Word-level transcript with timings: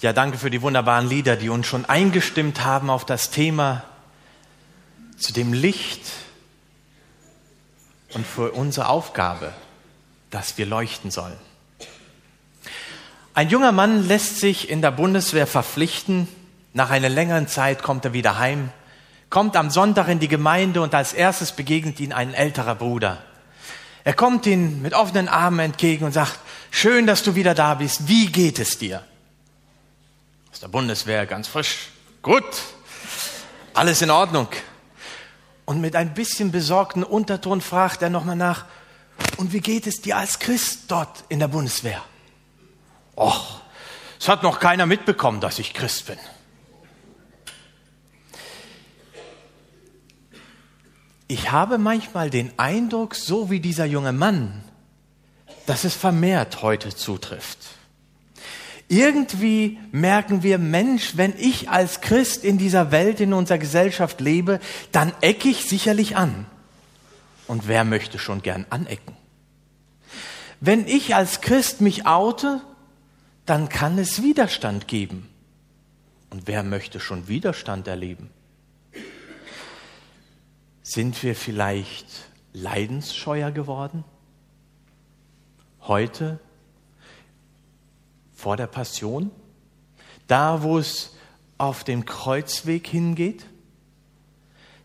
Ja, 0.00 0.12
danke 0.12 0.38
für 0.38 0.50
die 0.50 0.60
wunderbaren 0.60 1.08
Lieder, 1.08 1.36
die 1.36 1.48
uns 1.48 1.66
schon 1.66 1.84
eingestimmt 1.84 2.64
haben 2.64 2.90
auf 2.90 3.06
das 3.06 3.30
Thema 3.30 3.84
zu 5.16 5.32
dem 5.32 5.52
Licht 5.52 6.02
und 8.12 8.26
für 8.26 8.52
unsere 8.52 8.88
Aufgabe, 8.88 9.52
dass 10.30 10.58
wir 10.58 10.66
leuchten 10.66 11.10
sollen. 11.10 11.38
Ein 13.34 13.48
junger 13.48 13.72
Mann 13.72 14.06
lässt 14.06 14.38
sich 14.38 14.68
in 14.68 14.82
der 14.82 14.90
Bundeswehr 14.90 15.46
verpflichten. 15.46 16.28
Nach 16.72 16.90
einer 16.90 17.08
längeren 17.08 17.48
Zeit 17.48 17.82
kommt 17.82 18.04
er 18.04 18.12
wieder 18.12 18.38
heim, 18.38 18.70
kommt 19.30 19.56
am 19.56 19.70
Sonntag 19.70 20.08
in 20.08 20.18
die 20.18 20.28
Gemeinde 20.28 20.82
und 20.82 20.94
als 20.94 21.12
erstes 21.12 21.52
begegnet 21.52 22.00
ihn 22.00 22.12
ein 22.12 22.34
älterer 22.34 22.74
Bruder. 22.74 23.22
Er 24.02 24.14
kommt 24.14 24.44
ihn 24.46 24.82
mit 24.82 24.92
offenen 24.92 25.28
Armen 25.28 25.60
entgegen 25.60 26.04
und 26.04 26.12
sagt, 26.12 26.38
schön, 26.70 27.06
dass 27.06 27.22
du 27.22 27.36
wieder 27.36 27.54
da 27.54 27.74
bist. 27.74 28.06
Wie 28.06 28.26
geht 28.26 28.58
es 28.58 28.78
dir? 28.78 29.02
Aus 30.54 30.60
der 30.60 30.68
Bundeswehr 30.68 31.26
ganz 31.26 31.48
frisch. 31.48 31.88
Gut. 32.22 32.44
Alles 33.74 34.02
in 34.02 34.10
Ordnung. 34.12 34.46
Und 35.64 35.80
mit 35.80 35.96
ein 35.96 36.14
bisschen 36.14 36.52
besorgten 36.52 37.02
Unterton 37.02 37.60
fragt 37.60 38.02
er 38.02 38.08
nochmal 38.08 38.36
nach, 38.36 38.64
und 39.36 39.52
wie 39.52 39.58
geht 39.58 39.88
es 39.88 40.00
dir 40.00 40.16
als 40.16 40.38
Christ 40.38 40.82
dort 40.86 41.24
in 41.28 41.40
der 41.40 41.48
Bundeswehr? 41.48 42.00
Och, 43.16 43.62
es 44.20 44.28
hat 44.28 44.44
noch 44.44 44.60
keiner 44.60 44.86
mitbekommen, 44.86 45.40
dass 45.40 45.58
ich 45.58 45.74
Christ 45.74 46.06
bin. 46.06 46.18
Ich 51.26 51.50
habe 51.50 51.78
manchmal 51.78 52.30
den 52.30 52.56
Eindruck, 52.60 53.16
so 53.16 53.50
wie 53.50 53.58
dieser 53.58 53.86
junge 53.86 54.12
Mann, 54.12 54.62
dass 55.66 55.82
es 55.82 55.96
vermehrt 55.96 56.62
heute 56.62 56.94
zutrifft. 56.94 57.58
Irgendwie 58.88 59.78
merken 59.92 60.42
wir, 60.42 60.58
Mensch, 60.58 61.16
wenn 61.16 61.34
ich 61.38 61.70
als 61.70 62.00
Christ 62.00 62.44
in 62.44 62.58
dieser 62.58 62.90
Welt, 62.90 63.20
in 63.20 63.32
unserer 63.32 63.58
Gesellschaft 63.58 64.20
lebe, 64.20 64.60
dann 64.92 65.12
ecke 65.20 65.48
ich 65.48 65.64
sicherlich 65.64 66.16
an. 66.16 66.46
Und 67.46 67.66
wer 67.66 67.84
möchte 67.84 68.18
schon 68.18 68.42
gern 68.42 68.66
anecken? 68.70 69.16
Wenn 70.60 70.86
ich 70.86 71.14
als 71.14 71.40
Christ 71.40 71.80
mich 71.80 72.06
oute, 72.06 72.60
dann 73.46 73.68
kann 73.68 73.98
es 73.98 74.22
Widerstand 74.22 74.88
geben. 74.88 75.28
Und 76.30 76.46
wer 76.46 76.62
möchte 76.62 77.00
schon 77.00 77.28
Widerstand 77.28 77.86
erleben? 77.86 78.30
Sind 80.82 81.22
wir 81.22 81.34
vielleicht 81.34 82.06
leidensscheuer 82.52 83.50
geworden? 83.50 84.04
Heute, 85.82 86.40
vor 88.44 88.58
der 88.58 88.66
Passion, 88.66 89.30
da 90.26 90.62
wo 90.62 90.76
es 90.76 91.16
auf 91.56 91.82
dem 91.82 92.04
Kreuzweg 92.04 92.86
hingeht? 92.86 93.46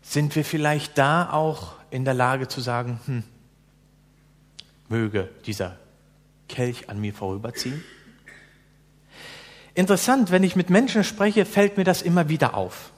Sind 0.00 0.34
wir 0.34 0.46
vielleicht 0.46 0.96
da 0.96 1.30
auch 1.30 1.74
in 1.90 2.06
der 2.06 2.14
Lage 2.14 2.48
zu 2.48 2.62
sagen, 2.62 3.00
hm, 3.04 3.22
möge 4.88 5.28
dieser 5.44 5.76
Kelch 6.48 6.88
an 6.88 7.02
mir 7.02 7.12
vorüberziehen? 7.12 7.84
Interessant, 9.74 10.30
wenn 10.30 10.42
ich 10.42 10.56
mit 10.56 10.70
Menschen 10.70 11.04
spreche, 11.04 11.44
fällt 11.44 11.76
mir 11.76 11.84
das 11.84 12.00
immer 12.00 12.30
wieder 12.30 12.54
auf. 12.54 12.92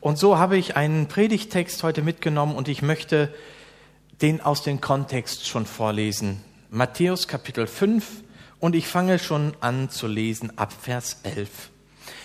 Und 0.00 0.16
so 0.16 0.38
habe 0.38 0.56
ich 0.56 0.76
einen 0.76 1.08
Predigtext 1.08 1.82
heute 1.82 2.02
mitgenommen 2.02 2.54
und 2.54 2.68
ich 2.68 2.82
möchte 2.82 3.34
den 4.20 4.42
aus 4.42 4.62
dem 4.62 4.80
Kontext 4.80 5.48
schon 5.48 5.66
vorlesen. 5.66 6.40
Matthäus 6.70 7.26
Kapitel 7.26 7.66
5 7.66 8.22
und 8.62 8.76
ich 8.76 8.86
fange 8.86 9.18
schon 9.18 9.54
an 9.58 9.90
zu 9.90 10.06
lesen 10.06 10.56
ab 10.56 10.72
Vers 10.72 11.18
11. 11.24 11.50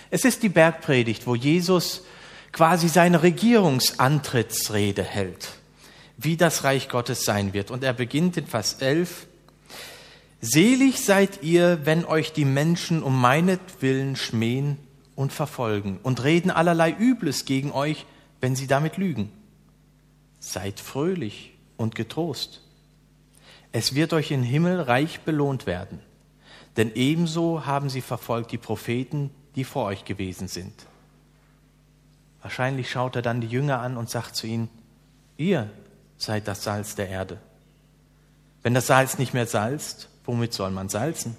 Es 0.08 0.24
ist 0.24 0.44
die 0.44 0.48
Bergpredigt, 0.48 1.26
wo 1.26 1.34
Jesus 1.34 2.04
quasi 2.52 2.88
seine 2.88 3.24
Regierungsantrittsrede 3.24 5.02
hält, 5.02 5.48
wie 6.16 6.36
das 6.36 6.62
Reich 6.62 6.88
Gottes 6.88 7.24
sein 7.24 7.54
wird. 7.54 7.72
Und 7.72 7.82
er 7.82 7.92
beginnt 7.92 8.36
in 8.36 8.46
Vers 8.46 8.74
11. 8.74 9.26
Selig 10.40 11.00
seid 11.00 11.42
ihr, 11.42 11.80
wenn 11.84 12.04
euch 12.04 12.32
die 12.32 12.44
Menschen 12.44 13.02
um 13.02 13.20
meinetwillen 13.20 14.14
schmähen 14.14 14.78
und 15.16 15.32
verfolgen 15.32 15.98
und 16.04 16.22
reden 16.22 16.52
allerlei 16.52 16.94
Übles 16.96 17.46
gegen 17.46 17.72
euch, 17.72 18.06
wenn 18.40 18.54
sie 18.54 18.68
damit 18.68 18.96
lügen. 18.96 19.32
Seid 20.38 20.78
fröhlich 20.78 21.54
und 21.76 21.96
getrost. 21.96 22.62
Es 23.72 23.96
wird 23.96 24.12
euch 24.12 24.30
im 24.30 24.44
Himmel 24.44 24.80
reich 24.80 25.22
belohnt 25.22 25.66
werden, 25.66 25.98
denn 26.78 26.94
ebenso 26.94 27.66
haben 27.66 27.90
sie 27.90 28.00
verfolgt 28.00 28.52
die 28.52 28.58
Propheten, 28.58 29.30
die 29.56 29.64
vor 29.64 29.84
euch 29.84 30.04
gewesen 30.04 30.46
sind. 30.46 30.72
Wahrscheinlich 32.40 32.88
schaut 32.88 33.16
er 33.16 33.22
dann 33.22 33.40
die 33.40 33.48
Jünger 33.48 33.80
an 33.80 33.96
und 33.96 34.08
sagt 34.08 34.36
zu 34.36 34.46
ihnen, 34.46 34.70
ihr 35.36 35.68
seid 36.18 36.46
das 36.46 36.62
Salz 36.62 36.94
der 36.94 37.08
Erde. 37.08 37.38
Wenn 38.62 38.74
das 38.74 38.86
Salz 38.86 39.18
nicht 39.18 39.34
mehr 39.34 39.46
salzt, 39.46 40.08
womit 40.24 40.54
soll 40.54 40.70
man 40.70 40.88
salzen? 40.88 41.36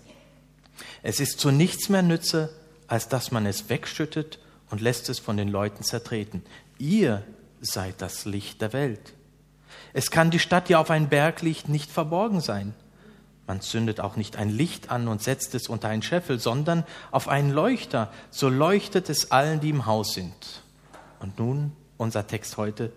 Es 1.03 1.21
ist 1.21 1.39
zu 1.39 1.51
nichts 1.51 1.87
mehr 1.87 2.01
Nütze, 2.01 2.53
als 2.87 3.07
dass 3.07 3.31
man 3.31 3.45
es 3.45 3.69
wegschüttet 3.69 4.39
und 4.69 4.81
lässt 4.81 5.07
es 5.07 5.19
von 5.19 5.37
den 5.37 5.47
Leuten 5.47 5.83
zertreten. 5.83 6.43
Ihr 6.79 7.23
seid 7.61 8.01
das 8.01 8.25
Licht 8.25 8.61
der 8.61 8.73
Welt. 8.73 9.13
Es 9.93 10.11
kann 10.11 10.31
die 10.31 10.39
Stadt 10.39 10.67
ja 10.67 10.79
auf 10.79 10.89
ein 10.89 11.07
Berglicht 11.07 11.69
nicht 11.69 11.89
verborgen 11.89 12.41
sein. 12.41 12.73
Man 13.49 13.61
zündet 13.61 13.99
auch 13.99 14.15
nicht 14.15 14.35
ein 14.35 14.49
Licht 14.49 14.91
an 14.91 15.07
und 15.07 15.23
setzt 15.23 15.55
es 15.55 15.69
unter 15.69 15.87
einen 15.87 16.03
Scheffel, 16.03 16.37
sondern 16.37 16.83
auf 17.09 17.27
einen 17.27 17.49
Leuchter, 17.49 18.13
so 18.29 18.47
leuchtet 18.47 19.09
es 19.09 19.31
allen, 19.31 19.59
die 19.59 19.71
im 19.71 19.87
Haus 19.87 20.13
sind. 20.13 20.61
Und 21.19 21.39
nun 21.39 21.71
unser 21.97 22.27
Text 22.27 22.57
heute. 22.57 22.91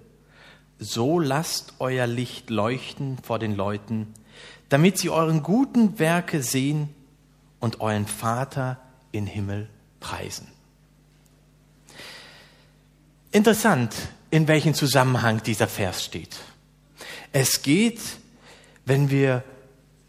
So 0.79 1.19
lasst 1.19 1.73
euer 1.79 2.07
Licht 2.07 2.51
leuchten 2.51 3.17
vor 3.23 3.39
den 3.39 3.57
Leuten, 3.57 4.13
damit 4.69 4.99
sie 4.99 5.09
euren 5.09 5.43
guten 5.43 5.99
Werke 5.99 6.43
sehen 6.43 6.91
und 7.59 7.81
euren 7.81 8.07
Vater 8.07 8.77
im 9.11 9.25
Himmel 9.25 9.71
preisen. 10.01 10.49
Interessant, 13.31 13.95
in 14.31 14.49
welchem 14.49 14.75
Zusammenhang 14.75 15.43
dieser 15.43 15.67
Vers 15.67 16.05
steht. 16.05 16.37
Es 17.33 17.63
geht, 17.63 18.01
wenn 18.85 19.09
wir 19.09 19.45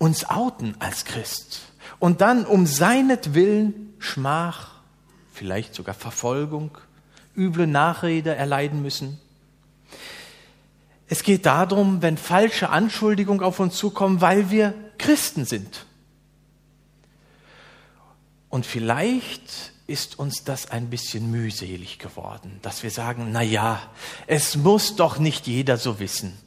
uns 0.04 0.30
outen 0.30 0.76
als 0.80 1.06
Christ 1.06 1.62
und 2.00 2.20
dann 2.20 2.46
um 2.46 2.68
seinetwillen 2.68 3.94
Schmach, 4.00 4.72
vielleicht 5.32 5.74
sogar 5.74 5.96
Verfolgung, 5.96 6.78
üble 7.38 7.68
Nachrede 7.68 8.36
erleiden 8.36 8.82
müssen. 8.82 9.18
Es 11.08 11.24
geht 11.24 11.46
darum, 11.46 12.02
wenn 12.02 12.18
falsche 12.18 12.70
Anschuldigungen 12.70 13.42
auf 13.44 13.62
uns 13.62 13.78
zukommen, 13.78 14.20
weil 14.20 14.50
wir 14.50 14.74
Christen 14.98 15.46
sind. 15.46 15.86
Und 18.50 18.66
vielleicht 18.66 19.72
ist 19.88 20.20
uns 20.20 20.44
das 20.44 20.70
ein 20.70 20.90
bisschen 20.90 21.32
mühselig 21.32 21.98
geworden, 21.98 22.60
dass 22.62 22.84
wir 22.84 22.92
sagen, 22.92 23.30
na 23.32 23.42
ja, 23.42 23.82
es 24.28 24.58
muss 24.58 24.98
doch 24.98 25.18
nicht 25.18 25.48
jeder 25.48 25.78
so 25.78 26.00
wissen. 26.00 26.38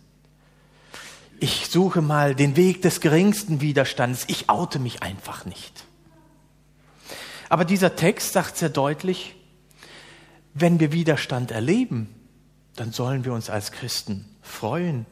Ich 1.39 1.69
suche 1.69 2.01
mal 2.01 2.35
den 2.35 2.57
Weg 2.57 2.83
des 2.83 3.01
geringsten 3.01 3.61
Widerstands. 3.61 4.25
Ich 4.29 4.49
oute 4.49 4.79
mich 4.79 5.03
einfach 5.03 5.45
nicht. 5.45 5.85
Aber 7.49 7.65
dieser 7.65 7.97
Text 7.97 8.33
sagt 8.33 8.57
sehr 8.57 8.71
deutlich, 8.71 9.37
wenn 10.55 10.81
wir 10.81 10.93
Widerstand 10.93 11.51
erleben, 11.51 12.15
dann 12.77 12.93
sollen 12.93 13.25
wir 13.25 13.33
uns 13.33 13.51
als 13.51 13.73
Christen 13.73 14.27
freuen. 14.43 15.07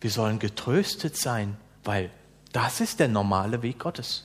Wir 0.00 0.10
sollen 0.10 0.38
getröstet 0.38 1.16
sein, 1.16 1.56
weil 1.84 2.10
das 2.52 2.80
ist 2.80 3.00
der 3.00 3.08
normale 3.08 3.62
Weg 3.62 3.78
Gottes. 3.78 4.24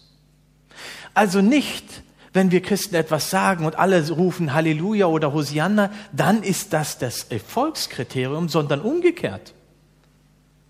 Also 1.14 1.42
nicht, 1.42 1.86
wenn 2.34 2.52
wir 2.52 2.62
Christen 2.62 2.96
etwas 2.96 3.30
sagen 3.30 3.66
und 3.66 3.76
alle 3.76 4.10
rufen 4.10 4.54
Halleluja 4.54 5.06
oder 5.06 5.34
Hosianna, 5.34 5.92
dann 6.12 6.42
ist 6.42 6.74
das 6.74 6.98
das 6.98 7.26
Erfolgskriterium, 7.26 8.50
sondern 8.50 8.82
umgekehrt. 8.82 9.54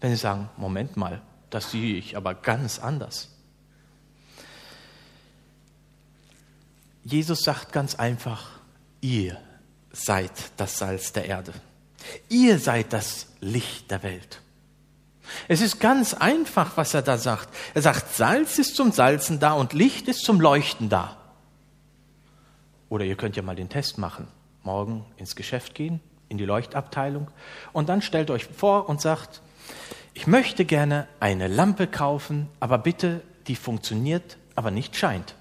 Wenn 0.04 0.12
sie 0.12 0.18
sagen, 0.18 0.50
Moment 0.58 0.98
mal, 0.98 1.22
das 1.50 1.72
sehe 1.72 1.96
ich 1.96 2.18
aber 2.18 2.34
ganz 2.36 2.78
anders. 2.78 3.30
Jesus 7.06 7.42
sagt 7.44 7.72
ganz 7.72 7.96
einfach, 7.96 8.50
ihr 9.00 9.40
seid 9.94 10.34
das 10.58 10.78
Salz 10.78 11.14
der 11.14 11.28
Erde. 11.28 11.54
Ihr 12.28 12.60
seid 12.60 12.92
das 12.92 13.28
Licht 13.40 13.92
der 13.92 14.04
Welt. 14.04 14.42
Es 15.48 15.62
ist 15.62 15.80
ganz 15.80 16.14
einfach, 16.14 16.76
was 16.76 16.94
er 16.94 17.02
da 17.02 17.18
sagt. 17.18 17.48
Er 17.74 17.82
sagt, 17.82 18.14
Salz 18.14 18.60
ist 18.60 18.76
zum 18.76 18.92
Salzen 18.92 19.40
da 19.40 19.54
und 19.54 19.72
Licht 19.72 20.10
ist 20.10 20.26
zum 20.26 20.42
Leuchten 20.42 20.90
da. 20.90 21.16
Oder 22.90 23.06
ihr 23.06 23.16
könnt 23.16 23.38
ja 23.38 23.42
mal 23.42 23.56
den 23.56 23.70
Test 23.70 23.98
machen. 23.98 24.28
Morgen 24.64 25.06
ins 25.16 25.38
Geschäft 25.38 25.74
gehen, 25.74 26.02
in 26.28 26.38
die 26.38 26.46
Leuchtabteilung 26.46 27.32
und 27.72 27.88
dann 27.88 28.02
stellt 28.02 28.30
euch 28.32 28.44
vor 28.48 28.90
und 28.90 29.00
sagt, 29.00 29.42
ich 30.13 30.27
möchte 30.27 30.65
gerne 30.65 31.07
eine 31.19 31.48
Lampe 31.48 31.88
kaufen, 31.88 32.48
aber 32.60 32.77
bitte, 32.77 33.21
die 33.48 33.56
funktioniert, 33.56 34.38
aber 34.56 34.71
nicht 34.71 34.95
scheint. 34.95 35.36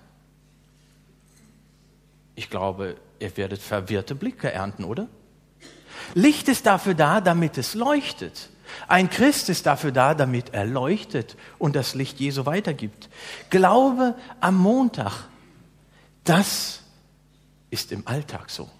Ich 2.34 2.48
glaube, 2.48 2.96
ihr 3.20 3.36
werdet 3.36 3.60
verwirrte 3.60 4.14
Blicke 4.14 4.50
ernten, 4.50 4.84
oder? 4.84 5.08
Licht 6.14 6.48
ist 6.48 6.66
dafür 6.66 6.94
da, 6.94 7.20
damit 7.20 7.58
es 7.58 7.74
leuchtet. 7.74 8.48
Ein 8.88 9.10
Christ 9.10 9.50
ist 9.50 9.66
dafür 9.66 9.92
da, 9.92 10.14
damit 10.14 10.54
er 10.54 10.64
leuchtet 10.64 11.36
und 11.58 11.76
das 11.76 11.94
Licht 11.94 12.20
Jesu 12.20 12.46
weitergibt. 12.46 13.10
Glaube 13.50 14.14
am 14.40 14.56
Montag, 14.56 15.28
das 16.24 16.80
ist 17.70 17.92
im 17.92 18.06
Alltag 18.06 18.50
so. 18.50 18.70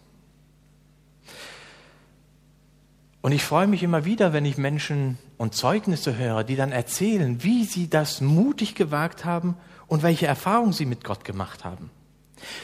Und 3.22 3.30
ich 3.30 3.44
freue 3.44 3.69
mich 3.69 3.84
immer 3.84 4.04
wieder, 4.04 4.32
wenn 4.32 4.44
ich 4.44 4.58
Menschen 4.58 5.16
und 5.38 5.54
Zeugnisse 5.54 6.19
höre, 6.19 6.42
die 6.42 6.56
dann 6.56 6.72
erzählen, 6.72 7.42
wie 7.44 7.64
sie 7.64 7.88
das 7.88 8.20
mutig 8.20 8.74
gewagt 8.74 9.24
haben 9.24 9.56
und 9.86 10.02
welche 10.02 10.26
Erfahrungen 10.26 10.72
sie 10.72 10.86
mit 10.86 11.04
Gott 11.04 11.24
gemacht 11.24 11.64
haben. 11.64 11.90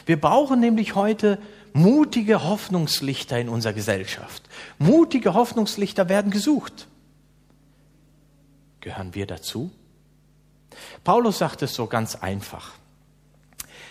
Wir 0.05 0.19
brauchen 0.19 0.59
nämlich 0.59 0.95
heute 0.95 1.39
mutige 1.71 2.43
Hoffnungslichter 2.43 3.39
in 3.39 3.47
unserer 3.47 3.71
Gesellschaft. 3.71 4.43
Mutige 4.77 5.33
Hoffnungslichter 5.33 6.09
werden 6.09 6.29
gesucht. 6.29 6.87
Gehören 8.81 9.15
wir 9.15 9.27
dazu? 9.27 9.71
Paulus 11.05 11.37
sagt 11.37 11.61
es 11.61 11.73
so 11.73 11.87
ganz 11.87 12.15
einfach. 12.15 12.73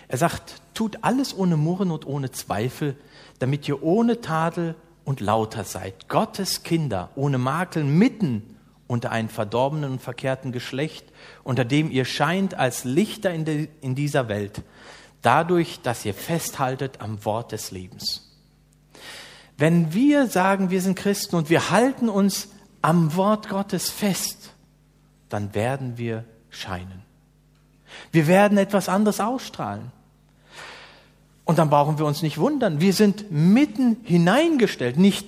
Er 0.09 0.19
sagt, 0.19 0.61
tut 0.75 0.99
alles 1.03 1.37
ohne 1.37 1.57
Murren 1.57 1.91
und 1.91 2.07
ohne 2.07 2.31
Zweifel, 2.31 2.97
damit 3.39 3.67
ihr 3.69 3.83
ohne 3.83 4.21
Tadel 4.21 4.75
und 5.09 5.21
lauter 5.21 5.65
seid, 5.65 6.11
Gottes 6.11 6.63
Kinder 6.65 7.09
ohne 7.15 7.39
Makel 7.39 7.83
mitten 7.83 8.43
unter 8.87 9.11
einem 9.11 9.31
verdorbenen 9.31 9.93
und 9.93 10.03
verkehrten 10.03 10.53
Geschlecht, 10.53 11.07
unter 11.45 11.65
dem 11.65 11.91
ihr 11.91 12.05
scheint 12.05 12.53
als 12.53 12.85
Lichter 12.85 13.33
in, 13.33 13.47
de, 13.47 13.69
in 13.81 13.95
dieser 13.95 14.29
Welt, 14.29 14.61
dadurch, 15.23 15.81
dass 15.81 16.05
ihr 16.05 16.13
festhaltet 16.13 17.01
am 17.01 17.25
Wort 17.25 17.53
des 17.53 17.71
Lebens. 17.71 18.39
Wenn 19.57 19.95
wir 19.95 20.27
sagen, 20.27 20.69
wir 20.69 20.83
sind 20.83 20.95
Christen 20.95 21.37
und 21.37 21.49
wir 21.49 21.71
halten 21.71 22.11
uns 22.11 22.51
am 22.83 23.17
Wort 23.17 23.49
Gottes 23.49 23.89
fest, 23.89 24.53
dann 25.31 25.55
werden 25.55 25.97
wir 25.97 26.27
scheinen. 26.51 27.03
Wir 28.13 28.27
werden 28.27 28.59
etwas 28.59 28.91
anderes 28.91 29.21
ausstrahlen. 29.21 29.91
Und 31.49 31.59
dann 31.59 31.71
brauchen 31.71 31.99
wir 31.99 32.05
uns 32.05 32.21
nicht 32.21 32.37
wundern. 32.37 32.79
Wir 32.79 32.93
sind 32.93 33.31
mitten 33.31 33.97
hineingestellt, 34.03 34.99
nicht 34.99 35.27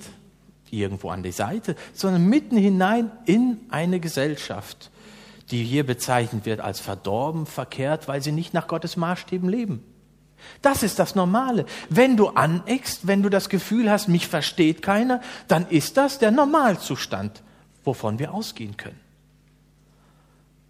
irgendwo 0.70 1.08
an 1.08 1.22
die 1.22 1.32
Seite, 1.32 1.76
sondern 1.94 2.26
mitten 2.26 2.58
hinein 2.58 3.11
in 3.25 3.61
eine 3.70 4.00
Gesellschaft, 4.00 4.90
die 5.50 5.64
hier 5.64 5.87
bezeichnet 5.87 6.44
wird 6.44 6.61
als 6.61 6.78
verdorben, 6.78 7.46
verkehrt, 7.46 8.06
weil 8.06 8.20
sie 8.20 8.32
nicht 8.32 8.52
nach 8.52 8.69
Gottes 8.69 8.99
Maßstäben 8.99 9.49
leben. 9.49 9.82
Das 10.61 10.82
ist 10.82 10.99
das 10.99 11.14
Normale. 11.14 11.64
Wenn 11.88 12.19
du 12.19 12.28
aneckst, 12.28 13.06
wenn 13.06 13.22
du 13.22 13.31
das 13.31 13.49
Gefühl 13.49 13.90
hast, 13.90 14.08
mich 14.08 14.28
versteht 14.28 14.82
keiner, 14.82 15.22
dann 15.49 15.67
ist 15.70 15.96
das 15.96 16.19
der 16.19 16.32
Normalzustand, 16.32 17.43
wovon 17.82 18.19
wir 18.19 18.34
ausgehen 18.34 18.76
können. 18.76 19.00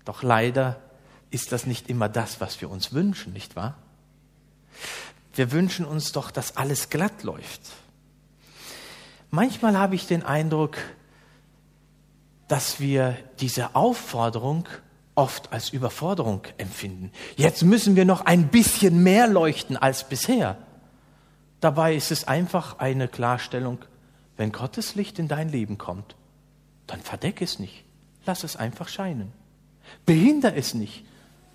Doch 0.05 0.23
leider 0.23 0.79
ist 1.33 1.51
das 1.51 1.67
nicht 1.67 1.91
immer 1.91 2.09
das, 2.09 2.41
was 2.41 2.61
wir 2.61 2.71
uns 2.71 2.93
wünschen, 2.93 3.33
nicht 3.33 3.57
wahr? 3.57 3.75
Wir 5.41 5.53
wünschen 5.53 5.87
uns 5.87 6.13
doch, 6.13 6.31
dass 6.31 6.59
alles 6.59 6.91
glatt 6.91 7.23
läuft. 7.23 7.63
Manchmal 9.31 9.79
habe 9.79 9.95
ich 9.95 10.07
den 10.07 10.23
Eindruck, 10.23 10.77
dass 12.47 12.79
wir 12.79 13.17
diese 13.41 13.75
Aufforderung 13.75 14.69
oft 15.15 15.51
als 15.51 15.71
Überforderung 15.71 16.43
empfinden. 16.59 17.11
Jetzt 17.39 17.63
müssen 17.63 17.97
wir 17.97 18.05
noch 18.05 18.27
ein 18.27 18.49
bisschen 18.49 19.03
mehr 19.03 19.29
leuchten 19.29 19.79
als 19.79 20.07
bisher. 20.07 20.59
Dabei 21.63 21.95
ist 21.95 22.11
es 22.11 22.29
einfach 22.29 22.79
eine 22.79 23.09
Klarstellung, 23.09 23.79
wenn 24.37 24.53
Gottes 24.53 24.95
Licht 24.95 25.19
in 25.19 25.27
dein 25.27 25.49
Leben 25.49 25.79
kommt, 25.79 26.17
dann 26.87 27.01
verdeck 27.01 27.41
es 27.41 27.59
nicht. 27.59 27.83
Lass 28.27 28.45
es 28.45 28.57
einfach 28.57 28.89
scheinen. 28.89 29.33
Behinder 30.05 30.55
es 30.55 30.75
nicht. 30.75 31.03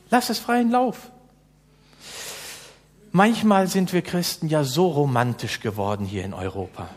Lass 0.09 0.31
es 0.31 0.39
freien 0.39 0.71
Lauf. 0.71 1.11
Manchmal 3.15 3.69
sind 3.69 3.93
wir 3.93 4.01
Christen 4.01 4.49
ja 4.49 4.65
so 4.65 4.89
romantisch 4.89 5.61
geworden 5.61 6.05
hier 6.05 6.25
in 6.25 6.33
Europa. 6.33 6.89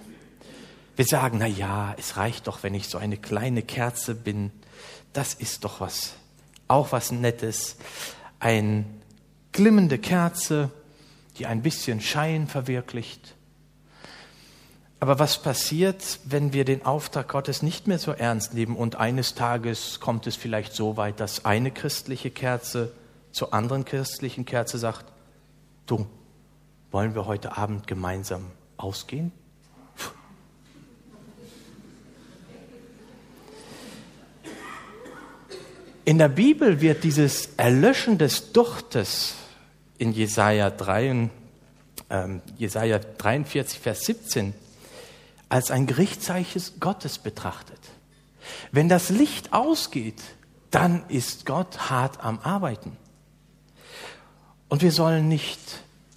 Wir 0.96 1.04
sagen, 1.04 1.38
na 1.38 1.46
ja, 1.46 1.94
es 1.96 2.16
reicht 2.16 2.48
doch, 2.48 2.64
wenn 2.64 2.74
ich 2.74 2.88
so 2.88 2.98
eine 2.98 3.16
kleine 3.16 3.62
Kerze 3.62 4.16
bin. 4.16 4.50
Das 5.12 5.32
ist 5.32 5.62
doch 5.62 5.80
was, 5.80 6.14
auch 6.66 6.90
was 6.90 7.12
Nettes. 7.12 7.76
Eine 8.40 8.84
glimmende 9.52 9.96
Kerze, 9.96 10.72
die 11.38 11.46
ein 11.46 11.62
bisschen 11.62 12.00
Schein 12.00 12.48
verwirklicht. 12.48 13.36
Aber 14.98 15.20
was 15.20 15.40
passiert, 15.40 16.18
wenn 16.24 16.52
wir 16.52 16.64
den 16.64 16.84
Auftrag 16.84 17.28
Gottes 17.28 17.62
nicht 17.62 17.86
mehr 17.86 18.00
so 18.00 18.10
ernst 18.10 18.54
nehmen 18.54 18.74
und 18.74 18.96
eines 18.96 19.36
Tages 19.36 20.00
kommt 20.00 20.26
es 20.26 20.34
vielleicht 20.34 20.72
so 20.72 20.96
weit, 20.96 21.20
dass 21.20 21.44
eine 21.44 21.70
christliche 21.70 22.32
Kerze 22.32 22.90
zur 23.30 23.54
anderen 23.54 23.84
christlichen 23.84 24.46
Kerze 24.46 24.78
sagt, 24.78 25.04
du, 25.90 26.06
wollen 26.90 27.14
wir 27.14 27.26
heute 27.26 27.56
Abend 27.56 27.86
gemeinsam 27.86 28.50
ausgehen? 28.76 29.32
In 36.04 36.16
der 36.16 36.28
Bibel 36.28 36.80
wird 36.80 37.04
dieses 37.04 37.50
Erlöschen 37.58 38.16
des 38.16 38.52
Duchtes 38.52 39.34
in 39.98 40.12
Jesaja, 40.12 40.70
3, 40.70 41.28
äh, 42.08 42.28
Jesaja 42.56 42.98
43, 42.98 43.78
Vers 43.78 44.06
17 44.06 44.54
als 45.50 45.70
ein 45.70 45.86
Gerichtszeichen 45.86 46.62
Gottes 46.80 47.18
betrachtet. 47.18 47.80
Wenn 48.72 48.88
das 48.88 49.10
Licht 49.10 49.52
ausgeht, 49.52 50.22
dann 50.70 51.04
ist 51.08 51.46
Gott 51.46 51.90
hart 51.90 52.24
am 52.24 52.38
Arbeiten. 52.40 52.96
Und 54.68 54.82
wir 54.82 54.92
sollen 54.92 55.28
nicht 55.28 55.58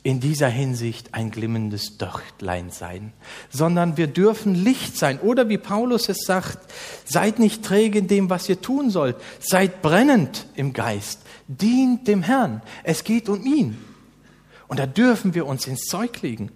in 0.04 0.20
dieser 0.20 0.50
Hinsicht 0.50 1.14
ein 1.14 1.30
glimmendes 1.30 1.98
Dörtlein 1.98 2.72
sein, 2.72 3.14
sondern 3.52 3.98
wir 3.98 4.08
dürfen 4.08 4.56
Licht 4.56 4.98
sein. 4.98 5.20
Oder 5.20 5.48
wie 5.48 5.60
Paulus 5.60 6.10
es 6.10 6.26
sagt, 6.26 6.58
seid 7.06 7.38
nicht 7.38 7.64
träge 7.64 8.00
in 8.00 8.08
dem, 8.08 8.30
was 8.30 8.50
ihr 8.50 8.62
tun 8.62 8.90
sollt, 8.90 9.16
seid 9.40 9.82
brennend 9.82 10.48
im 10.56 10.74
Geist, 10.74 11.22
dient 11.48 12.08
dem 12.08 12.24
Herrn. 12.24 12.64
Es 12.84 13.04
geht 13.04 13.30
um 13.30 13.46
ihn. 13.46 13.78
Und 14.68 14.80
da 14.80 14.88
dürfen 14.88 15.36
wir 15.36 15.46
uns 15.46 15.68
ins 15.68 15.82
Zeug 15.82 16.22
legen. 16.22 16.52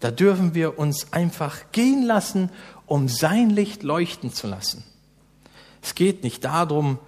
Da 0.00 0.12
dürfen 0.12 0.54
wir 0.54 0.78
uns 0.78 1.12
einfach 1.12 1.72
gehen 1.72 2.04
lassen, 2.04 2.50
um 2.86 3.08
sein 3.08 3.50
Licht 3.50 3.82
leuchten 3.82 4.32
zu 4.32 4.46
lassen. 4.46 4.84
Es 5.82 5.94
geht 5.94 6.22
nicht 6.22 6.44
darum, 6.44 6.98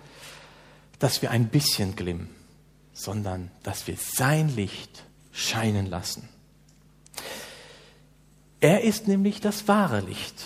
dass 0.98 1.22
wir 1.22 1.30
ein 1.30 1.48
bisschen 1.48 1.94
glimmen, 1.94 2.28
sondern 3.02 3.50
dass 3.62 3.86
wir 3.86 3.96
sein 3.96 4.54
Licht 4.54 5.04
scheinen 5.32 5.86
lassen. 5.86 6.28
Er 8.60 8.82
ist 8.82 9.08
nämlich 9.08 9.40
das 9.40 9.68
wahre 9.68 10.00
Licht. 10.00 10.44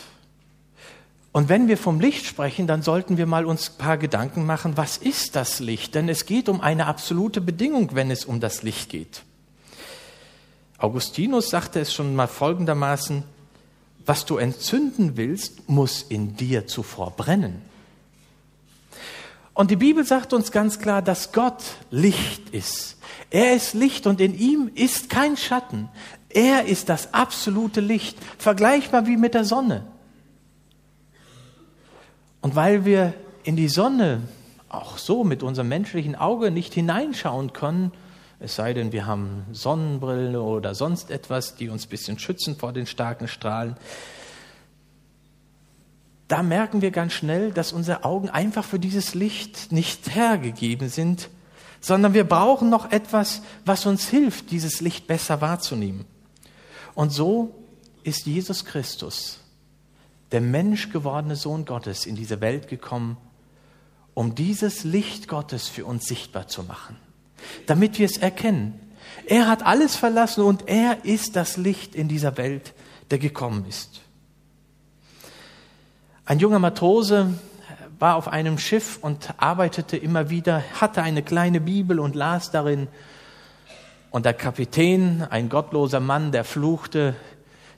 Und 1.33 1.49
wenn 1.49 1.67
wir 1.67 1.77
vom 1.77 1.99
Licht 1.99 2.27
sprechen, 2.27 2.69
dann 2.69 2.83
sollten 2.83 3.17
wir 3.17 3.27
mal 3.27 3.45
uns 3.45 3.71
ein 3.71 3.79
paar 3.79 3.99
Gedanken 3.99 4.47
machen, 4.47 4.77
was 4.77 4.97
ist 4.97 5.35
das 5.35 5.59
Licht? 5.59 5.97
Denn 5.97 6.09
es 6.09 6.27
geht 6.27 6.49
um 6.49 6.61
eine 6.61 6.87
absolute 6.87 7.41
Bedingung, 7.41 7.91
wenn 7.95 8.13
es 8.13 8.25
um 8.25 8.39
das 8.39 8.63
Licht 8.63 8.89
geht. 8.89 9.25
Augustinus 10.79 11.51
sagte 11.51 11.81
es 11.81 11.93
schon 11.93 12.15
mal 12.15 12.29
folgendermaßen, 12.29 13.25
was 14.07 14.27
du 14.27 14.37
entzünden 14.37 15.17
willst, 15.17 15.69
muss 15.69 16.03
in 16.03 16.37
dir 16.37 16.69
zuvor 16.69 17.11
brennen. 17.11 17.63
Und 19.55 19.71
die 19.71 19.77
Bibel 19.77 20.05
sagt 20.05 20.33
uns 20.33 20.51
ganz 20.51 20.81
klar, 20.81 21.01
dass 21.01 21.33
Gott 21.33 21.63
Licht 21.91 22.51
ist. 22.51 22.99
Er 23.31 23.55
ist 23.55 23.75
Licht 23.75 24.07
und 24.07 24.21
in 24.21 24.37
ihm 24.37 24.71
ist 24.75 25.09
kein 25.09 25.37
Schatten. 25.37 25.89
Er 26.29 26.67
ist 26.67 26.89
das 26.89 27.15
absolute 27.15 27.81
Licht, 27.81 28.19
vergleichbar 28.39 29.07
wie 29.07 29.17
mit 29.17 29.35
der 29.35 29.45
Sonne. 29.45 29.87
Und 32.41 32.57
weil 32.57 32.85
wir 32.85 33.15
in 33.45 33.55
die 33.57 33.69
Sonne 33.69 34.23
auch 34.69 34.99
so 34.99 35.23
mit 35.23 35.45
unserem 35.45 35.69
menschlichen 35.69 36.17
Auge 36.17 36.51
nicht 36.51 36.75
hineinschauen 36.75 37.53
können, 37.53 37.93
es 38.41 38.57
sei 38.57 38.75
denn, 38.75 38.93
wir 38.93 39.07
haben 39.07 39.47
Sonnenbrille 39.53 40.43
oder 40.43 40.75
sonst 40.75 41.11
etwas, 41.11 41.55
die 41.55 41.69
uns 41.69 41.87
ein 41.87 41.89
bisschen 41.89 42.19
schützen 42.19 42.57
vor 42.57 42.73
den 42.73 42.87
starken 42.87 43.29
Strahlen, 43.29 43.77
da 46.29 46.43
merken 46.43 46.81
wir 46.81 46.91
ganz 46.91 47.13
schnell, 47.13 47.53
dass 47.53 47.73
unsere 47.73 48.05
Augen 48.05 48.31
einfach 48.31 48.65
für 48.65 48.79
dieses 48.79 49.15
Licht 49.15 49.73
nicht 49.73 50.15
hergegeben 50.15 50.89
sind, 50.89 51.29
sondern 51.81 52.15
wir 52.15 52.25
brauchen 52.25 52.71
noch 52.71 52.91
etwas, 52.93 53.43
was 53.67 53.85
uns 53.85 54.09
hilft, 54.09 54.51
dieses 54.51 54.81
Licht 54.81 55.07
besser 55.07 55.43
wahrzunehmen. 55.43 56.07
Und 56.95 57.11
so 57.11 57.55
ist 58.05 58.27
Jesus 58.27 58.65
Christus, 58.65 59.41
der 60.33 60.41
menschgewordene 60.41 61.37
Sohn 61.37 61.67
Gottes, 61.67 62.07
in 62.07 62.17
diese 62.17 62.41
Welt 62.41 62.69
gekommen, 62.69 63.19
um 64.15 64.35
dieses 64.35 64.85
Licht 64.85 65.29
Gottes 65.29 65.69
für 65.69 65.85
uns 65.85 66.07
sichtbar 66.07 66.49
zu 66.49 66.63
machen, 66.63 66.97
damit 67.67 67.99
wir 67.99 68.07
es 68.07 68.17
erkennen. 68.17 68.81
Er 69.27 69.49
hat 69.49 69.65
alles 69.65 69.97
verlassen 69.97 70.43
und 70.43 70.69
er 70.69 71.05
ist 71.05 71.37
das 71.37 71.59
Licht 71.59 71.95
in 71.95 72.09
dieser 72.09 72.39
Welt, 72.39 72.73
der 73.11 73.19
gekommen 73.19 73.67
ist. 73.69 74.04
Ein 76.27 76.39
junger 76.39 76.59
Matrose 76.59 77.35
war 77.99 78.17
auf 78.17 78.29
einem 78.29 78.57
Schiff 78.57 78.99
und 79.03 79.35
arbeitete 79.37 79.99
immer 79.99 80.31
wieder, 80.31 80.63
hatte 80.81 81.03
eine 81.03 81.23
kleine 81.23 81.61
Bibel 81.61 82.01
und 82.01 82.15
las 82.15 82.51
darin. 82.51 82.89
Und 84.11 84.25
der 84.25 84.33
Kapitän, 84.33 85.27
ein 85.29 85.51
gottloser 85.51 86.01
Mann, 86.01 86.33
der 86.33 86.45
fluchte, 86.45 87.15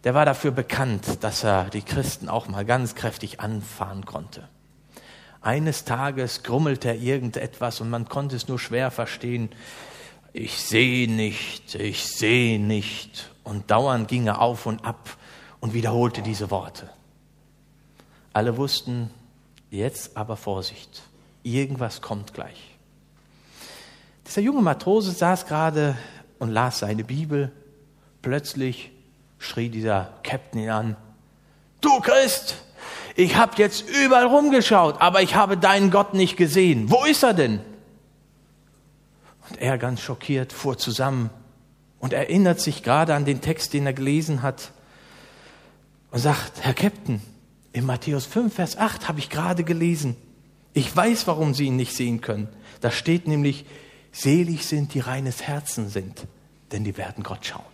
der 0.04 0.14
war 0.14 0.24
dafür 0.24 0.52
bekannt, 0.52 1.24
dass 1.24 1.42
er 1.42 1.64
die 1.70 1.82
Christen 1.82 2.28
auch 2.28 2.46
mal 2.46 2.64
ganz 2.64 2.94
kräftig 2.94 3.40
anfahren 3.40 4.06
konnte. 4.06 4.48
Eines 5.40 5.84
Tages 5.84 6.44
grummelte 6.44 6.86
er 6.86 6.96
irgendetwas 6.96 7.80
und 7.80 7.90
man 7.90 8.08
konnte 8.08 8.36
es 8.36 8.46
nur 8.46 8.60
schwer 8.60 8.92
verstehen. 8.92 9.48
Ich 10.32 10.62
sehe 10.62 11.10
nicht, 11.10 11.74
ich 11.74 12.06
sehe 12.06 12.60
nicht. 12.60 13.28
Und 13.42 13.72
dauernd 13.72 14.06
ging 14.06 14.28
er 14.28 14.40
auf 14.40 14.66
und 14.66 14.84
ab 14.84 15.16
und 15.58 15.74
wiederholte 15.74 16.22
diese 16.22 16.52
Worte. 16.52 16.88
Alle 18.36 18.58
wussten, 18.58 19.08
Jetzt 19.70 20.14
aber 20.14 20.36
Vorsicht, 20.36 21.02
irgendwas 21.42 22.02
kommt 22.02 22.34
gleich. 22.34 22.76
Dieser 24.26 24.42
junge 24.42 24.60
Matrose 24.60 25.10
saß 25.10 25.46
gerade 25.46 25.96
und 26.38 26.50
las 26.50 26.80
seine 26.80 27.02
Bibel. 27.02 27.50
Plötzlich 28.20 28.90
schrie 29.38 29.70
dieser 29.70 30.12
Captain 30.22 30.60
ihn 30.60 30.68
an, 30.68 30.96
du 31.80 31.98
Christ, 32.00 32.56
ich 33.14 33.36
habe 33.36 33.54
jetzt 33.56 33.88
überall 33.88 34.26
rumgeschaut, 34.26 35.00
aber 35.00 35.22
ich 35.22 35.34
habe 35.34 35.56
deinen 35.56 35.90
Gott 35.90 36.12
nicht 36.12 36.36
gesehen. 36.36 36.90
Wo 36.90 37.04
ist 37.06 37.22
er 37.22 37.32
denn? 37.32 37.60
Und 39.48 39.62
er 39.62 39.78
ganz 39.78 40.02
schockiert 40.02 40.52
fuhr 40.52 40.76
zusammen 40.76 41.30
und 42.00 42.12
erinnert 42.12 42.60
sich 42.60 42.82
gerade 42.82 43.14
an 43.14 43.24
den 43.24 43.40
Text, 43.40 43.72
den 43.72 43.86
er 43.86 43.94
gelesen 43.94 44.42
hat 44.42 44.72
und 46.10 46.18
sagt, 46.18 46.60
Herr 46.60 46.74
Captain, 46.74 47.22
in 47.76 47.84
Matthäus 47.84 48.24
5, 48.24 48.54
Vers 48.54 48.78
8 48.78 49.06
habe 49.06 49.18
ich 49.18 49.28
gerade 49.28 49.62
gelesen. 49.62 50.16
Ich 50.72 50.96
weiß, 50.96 51.26
warum 51.26 51.52
sie 51.52 51.66
ihn 51.66 51.76
nicht 51.76 51.94
sehen 51.94 52.22
können. 52.22 52.48
Da 52.80 52.90
steht 52.90 53.28
nämlich, 53.28 53.66
selig 54.12 54.64
sind 54.64 54.94
die 54.94 55.00
reines 55.00 55.42
Herzen 55.42 55.90
sind, 55.90 56.26
denn 56.72 56.84
die 56.84 56.96
werden 56.96 57.22
Gott 57.22 57.44
schauen. 57.44 57.66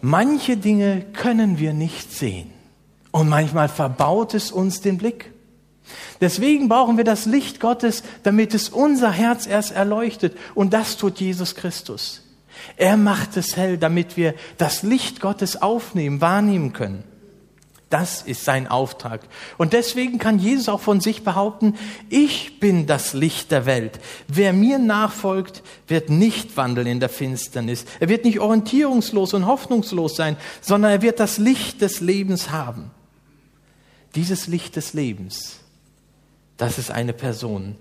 Manche 0.00 0.56
Dinge 0.56 1.02
können 1.12 1.58
wir 1.58 1.74
nicht 1.74 2.12
sehen 2.12 2.50
und 3.10 3.28
manchmal 3.28 3.68
verbaut 3.68 4.32
es 4.32 4.50
uns 4.50 4.80
den 4.80 4.96
Blick. 4.96 5.32
Deswegen 6.22 6.70
brauchen 6.70 6.96
wir 6.96 7.04
das 7.04 7.26
Licht 7.26 7.60
Gottes, 7.60 8.02
damit 8.22 8.54
es 8.54 8.70
unser 8.70 9.10
Herz 9.12 9.46
erst 9.46 9.72
erleuchtet 9.72 10.34
und 10.54 10.72
das 10.72 10.96
tut 10.96 11.20
Jesus 11.20 11.54
Christus. 11.54 12.22
Er 12.76 12.96
macht 12.96 13.36
es 13.36 13.56
hell, 13.56 13.78
damit 13.78 14.16
wir 14.16 14.34
das 14.56 14.82
Licht 14.82 15.20
Gottes 15.20 15.60
aufnehmen, 15.60 16.20
wahrnehmen 16.20 16.72
können. 16.72 17.04
Das 17.90 18.20
ist 18.20 18.44
sein 18.44 18.66
Auftrag. 18.66 19.22
Und 19.56 19.72
deswegen 19.72 20.18
kann 20.18 20.38
Jesus 20.38 20.68
auch 20.68 20.80
von 20.80 21.00
sich 21.00 21.24
behaupten, 21.24 21.74
ich 22.10 22.60
bin 22.60 22.86
das 22.86 23.14
Licht 23.14 23.50
der 23.50 23.64
Welt. 23.64 23.98
Wer 24.26 24.52
mir 24.52 24.78
nachfolgt, 24.78 25.62
wird 25.86 26.10
nicht 26.10 26.58
wandeln 26.58 26.86
in 26.86 27.00
der 27.00 27.08
Finsternis. 27.08 27.86
Er 27.98 28.10
wird 28.10 28.26
nicht 28.26 28.40
orientierungslos 28.40 29.32
und 29.32 29.46
hoffnungslos 29.46 30.16
sein, 30.16 30.36
sondern 30.60 30.90
er 30.90 31.02
wird 31.02 31.18
das 31.18 31.38
Licht 31.38 31.80
des 31.80 32.00
Lebens 32.00 32.50
haben. 32.50 32.90
Dieses 34.14 34.48
Licht 34.48 34.76
des 34.76 34.92
Lebens, 34.92 35.60
das 36.58 36.76
ist 36.76 36.90
eine 36.90 37.14
Person. 37.14 37.76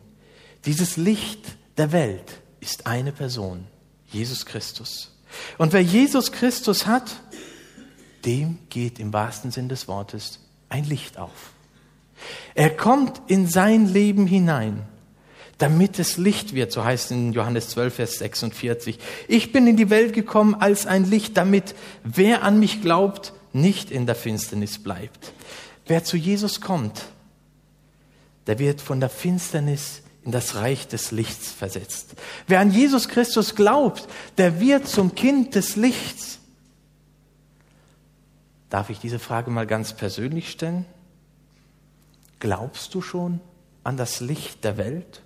Dieses 0.65 0.95
Licht 0.95 1.41
der 1.77 1.91
Welt 1.91 2.41
ist 2.61 2.87
eine 2.87 3.11
Person. 3.11 3.65
Jesus 4.09 4.45
Christus. 4.45 5.11
Und 5.57 5.73
wer 5.73 5.81
Jesus 5.81 6.31
Christus 6.31 6.87
hat, 6.87 7.11
dem 8.25 8.59
geht 8.69 8.99
im 8.99 9.13
wahrsten 9.13 9.51
Sinn 9.51 9.69
des 9.69 9.87
Wortes 9.87 10.39
ein 10.69 10.83
Licht 10.83 11.17
auf. 11.17 11.51
Er 12.55 12.75
kommt 12.75 13.21
in 13.27 13.47
sein 13.47 13.87
Leben 13.87 14.27
hinein, 14.27 14.83
damit 15.57 15.99
es 15.99 16.17
Licht 16.17 16.53
wird, 16.53 16.71
so 16.71 16.83
heißt 16.83 17.05
es 17.05 17.11
in 17.11 17.33
Johannes 17.33 17.69
12, 17.69 17.95
Vers 17.95 18.13
46. 18.19 18.99
Ich 19.27 19.51
bin 19.51 19.67
in 19.67 19.77
die 19.77 19.89
Welt 19.89 20.13
gekommen 20.13 20.55
als 20.55 20.85
ein 20.85 21.09
Licht, 21.09 21.37
damit 21.37 21.75
wer 22.03 22.43
an 22.43 22.59
mich 22.59 22.81
glaubt, 22.81 23.33
nicht 23.53 23.91
in 23.91 24.05
der 24.05 24.15
Finsternis 24.15 24.79
bleibt. 24.79 25.31
Wer 25.85 26.03
zu 26.03 26.17
Jesus 26.17 26.61
kommt, 26.61 27.05
der 28.45 28.59
wird 28.59 28.81
von 28.81 28.99
der 28.99 29.09
Finsternis 29.09 30.01
in 30.27 30.33
das 30.33 30.55
Reich 30.55 30.89
des 30.89 31.11
Lichts 31.11 31.53
versetzt. 31.53 32.15
Wer 32.47 32.59
an 32.59 32.69
Jesus 32.69 33.07
Christus 33.07 33.55
glaubt, 33.55 34.09
der 34.37 34.59
wird 34.59 34.85
zum 34.85 35.15
Kind 35.15 35.55
des 35.55 35.77
Lichts. 35.77 36.39
Darf 38.69 38.89
ich 38.89 38.99
diese 38.99 39.19
Frage 39.19 39.49
mal 39.51 39.65
ganz 39.65 39.93
persönlich 39.93 40.51
stellen? 40.51 40.85
Glaubst 42.41 42.93
du 42.93 43.01
schon 43.01 43.39
an 43.85 43.95
das 43.95 44.19
Licht 44.19 44.65
der 44.65 44.75
Welt 44.75 45.21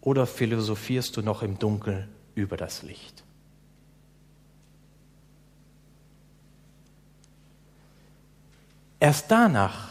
oder 0.00 0.28
philosophierst 0.28 1.16
du 1.16 1.22
noch 1.22 1.42
im 1.42 1.58
Dunkeln 1.58 2.08
über 2.36 2.56
das 2.56 2.84
Licht? 2.84 3.24
Erst 9.00 9.28
danach 9.28 9.88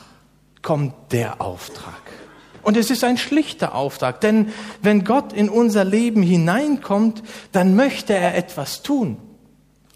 kommt 0.61 1.11
der 1.11 1.41
Auftrag. 1.41 2.24
Und 2.65 2.77
es 2.77 2.89
ist 2.89 3.03
ein 3.03 3.19
schlichter 3.19 3.75
Auftrag, 3.75 4.21
denn 4.21 4.49
wenn 4.81 5.03
Gott 5.03 5.33
in 5.33 5.49
unser 5.49 5.85
Leben 5.85 6.23
hineinkommt, 6.23 7.21
dann 7.51 7.75
möchte 7.75 8.15
er 8.15 8.35
etwas 8.35 8.81
tun. 8.81 9.17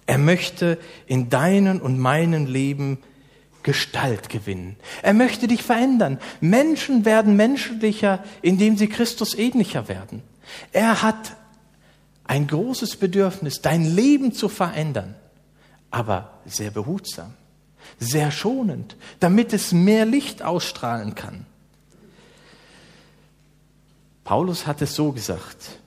Er 0.05 0.19
möchte 0.19 0.77
in 1.07 1.29
deinen 1.29 1.81
und 1.81 1.97
meinen 1.97 2.45
Leben 2.45 2.99
Gestalt 3.63 4.29
gewinnen. 4.29 4.75
Er 5.01 5.15
möchte 5.15 5.47
dich 5.47 5.63
verändern. 5.63 6.19
Menschen 6.41 7.05
werden 7.05 7.35
menschlicher, 7.35 8.23
indem 8.43 8.77
sie 8.77 8.87
Christus 8.87 9.33
ähnlicher 9.33 9.87
werden. 9.87 10.21
Er 10.71 11.01
hat 11.01 11.37
ein 12.25 12.45
großes 12.45 12.97
Bedürfnis, 12.97 13.61
dein 13.63 13.83
Leben 13.83 14.31
zu 14.31 14.47
verändern, 14.47 15.15
aber 15.89 16.39
sehr 16.45 16.69
behutsam, 16.69 17.33
sehr 17.97 18.29
schonend, 18.29 18.95
damit 19.19 19.53
es 19.53 19.71
mehr 19.71 20.05
Licht 20.05 20.43
ausstrahlen 20.43 21.15
kann. 21.15 21.47
Paulus 24.29 24.67
hat 24.67 24.79
es 24.83 24.93
so 24.93 25.11
gesagt. 25.11 25.79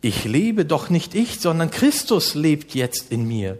Ich 0.00 0.22
lebe 0.22 0.64
doch 0.64 0.90
nicht 0.90 1.12
ich, 1.16 1.40
sondern 1.40 1.72
Christus 1.72 2.36
lebt 2.36 2.72
jetzt 2.76 3.10
in 3.10 3.26
mir. 3.26 3.58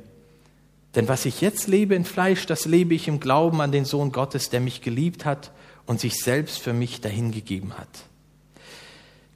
Denn 0.95 1.09
was 1.09 1.25
ich 1.25 1.41
jetzt 1.41 1.67
lebe 1.67 1.97
in 1.97 2.05
Fleisch, 2.05 2.47
das 2.47 2.65
lebe 2.65 2.95
ich 2.95 3.09
im 3.09 3.19
Glauben 3.19 3.61
an 3.61 3.73
den 3.73 3.85
Sohn 3.85 4.13
Gottes, 4.13 4.51
der 4.51 4.61
mich 4.61 4.83
geliebt 4.83 5.25
hat 5.25 5.51
und 5.85 5.99
sich 5.99 6.23
selbst 6.23 6.61
für 6.61 6.73
mich 6.73 7.01
dahingegeben 7.01 7.77
hat. 7.77 7.89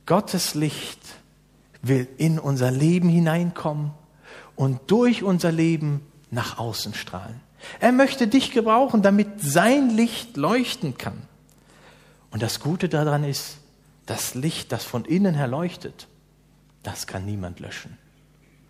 Gottes 0.07 0.55
Licht 0.55 1.01
will 1.83 2.07
in 2.17 2.39
unser 2.39 2.71
Leben 2.71 3.09
hineinkommen 3.09 3.91
und 4.55 4.79
durch 4.87 5.25
unser 5.25 5.51
Leben 5.51 6.03
nach 6.31 6.59
außen 6.59 6.95
strahlen. 6.95 7.41
Er 7.81 7.91
möchte 7.91 8.29
dich 8.29 8.53
gebrauchen, 8.53 9.03
damit 9.03 9.41
sein 9.41 9.91
Licht 9.91 10.37
leuchten 10.37 10.97
kann. 10.97 11.21
Und 12.31 12.43
das 12.43 12.61
Gute 12.61 12.89
daran 12.89 13.25
ist, 13.25 13.59
das 14.09 14.35
Licht, 14.35 14.73
das 14.73 14.85
von 14.85 15.05
innen 15.05 15.35
her 15.35 15.47
leuchtet, 15.47 16.09
das 16.83 17.07
kann 17.07 17.27
niemand 17.27 17.61
löschen. 17.61 17.99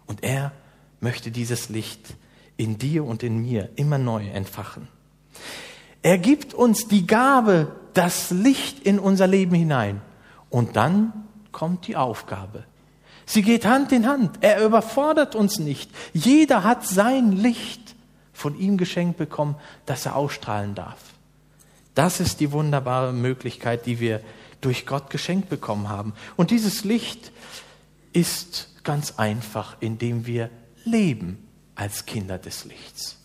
Und 0.06 0.24
er 0.24 0.52
möchte 1.00 1.30
dieses 1.30 1.68
Licht 1.68 2.14
in 2.56 2.76
dir 2.76 3.04
und 3.04 3.22
in 3.22 3.38
mir 3.38 3.70
immer 3.76 3.98
neu 3.98 4.26
entfachen. 4.26 4.88
Er 6.02 6.18
gibt 6.18 6.54
uns 6.54 6.88
die 6.88 7.06
Gabe, 7.06 7.70
das 7.94 8.32
Licht 8.32 8.80
in 8.80 8.98
unser 8.98 9.28
Leben 9.28 9.54
hinein. 9.54 10.00
Und 10.50 10.74
dann 10.74 11.12
kommt 11.52 11.86
die 11.86 11.96
Aufgabe. 11.96 12.64
Sie 13.24 13.42
geht 13.42 13.64
Hand 13.64 13.92
in 13.92 14.08
Hand. 14.08 14.38
Er 14.40 14.64
überfordert 14.64 15.36
uns 15.36 15.60
nicht. 15.60 15.90
Jeder 16.12 16.64
hat 16.64 16.84
sein 16.84 17.30
Licht 17.30 17.94
von 18.32 18.58
ihm 18.58 18.76
geschenkt 18.76 19.18
bekommen, 19.18 19.54
das 19.86 20.04
er 20.04 20.16
ausstrahlen 20.16 20.74
darf. 20.74 20.98
Das 21.94 22.18
ist 22.18 22.40
die 22.40 22.50
wunderbare 22.50 23.12
Möglichkeit, 23.12 23.86
die 23.86 24.00
wir 24.00 24.20
durch 24.60 24.86
Gott 24.86 25.10
geschenkt 25.10 25.48
bekommen 25.48 25.88
haben. 25.88 26.14
Und 26.36 26.50
dieses 26.50 26.84
Licht 26.84 27.32
ist 28.12 28.70
ganz 28.84 29.14
einfach, 29.18 29.76
indem 29.80 30.26
wir 30.26 30.50
leben 30.84 31.38
als 31.74 32.06
Kinder 32.06 32.38
des 32.38 32.64
Lichts. 32.64 33.16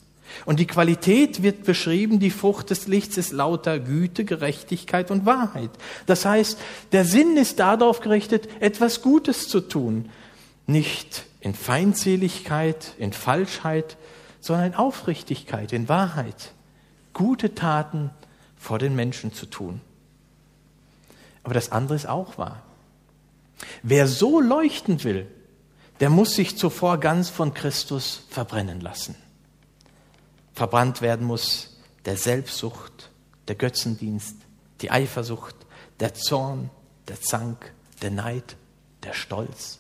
Und 0.46 0.60
die 0.60 0.68
Qualität 0.68 1.44
wird 1.44 1.64
beschrieben, 1.64 2.20
die 2.20 2.32
Frucht 2.32 2.70
des 2.70 2.88
Lichts 2.88 3.18
ist 3.18 3.32
lauter 3.32 3.80
Güte, 3.80 4.26
Gerechtigkeit 4.26 5.12
und 5.12 5.26
Wahrheit. 5.26 5.70
Das 6.06 6.26
heißt, 6.26 6.60
der 6.92 7.06
Sinn 7.06 7.38
ist 7.38 7.60
darauf 7.60 8.00
gerichtet, 8.00 8.50
etwas 8.60 9.02
Gutes 9.02 9.48
zu 9.48 9.62
tun. 9.62 10.10
Nicht 10.66 11.26
in 11.40 11.54
Feindseligkeit, 11.54 12.94
in 12.98 13.14
Falschheit, 13.14 13.98
sondern 14.40 14.68
in 14.68 14.76
Aufrichtigkeit, 14.76 15.72
in 15.72 15.88
Wahrheit. 15.88 16.54
Gute 17.14 17.54
Taten 17.54 18.10
vor 18.58 18.80
den 18.80 18.96
Menschen 18.96 19.34
zu 19.34 19.46
tun. 19.46 19.82
Aber 21.44 21.54
das 21.54 21.72
andere 21.72 21.96
ist 21.96 22.08
auch 22.08 22.38
wahr. 22.38 22.64
Wer 23.82 24.08
so 24.08 24.40
leuchten 24.40 25.04
will, 25.04 25.28
der 26.00 26.10
muss 26.10 26.36
sich 26.36 26.58
zuvor 26.58 27.00
ganz 27.00 27.30
von 27.30 27.54
Christus 27.54 28.24
verbrennen 28.30 28.82
lassen. 28.82 29.16
Verbrannt 30.54 31.02
werden 31.02 31.26
muss 31.26 31.78
der 32.06 32.18
Selbstsucht, 32.18 33.10
der 33.48 33.56
Götzendienst, 33.56 34.36
die 34.82 34.92
Eifersucht, 34.92 35.56
der 36.00 36.14
Zorn, 36.14 36.70
der 37.08 37.22
Zank, 37.22 37.74
der 38.02 38.12
Neid, 38.12 38.56
der 39.04 39.14
Stolz. 39.14 39.80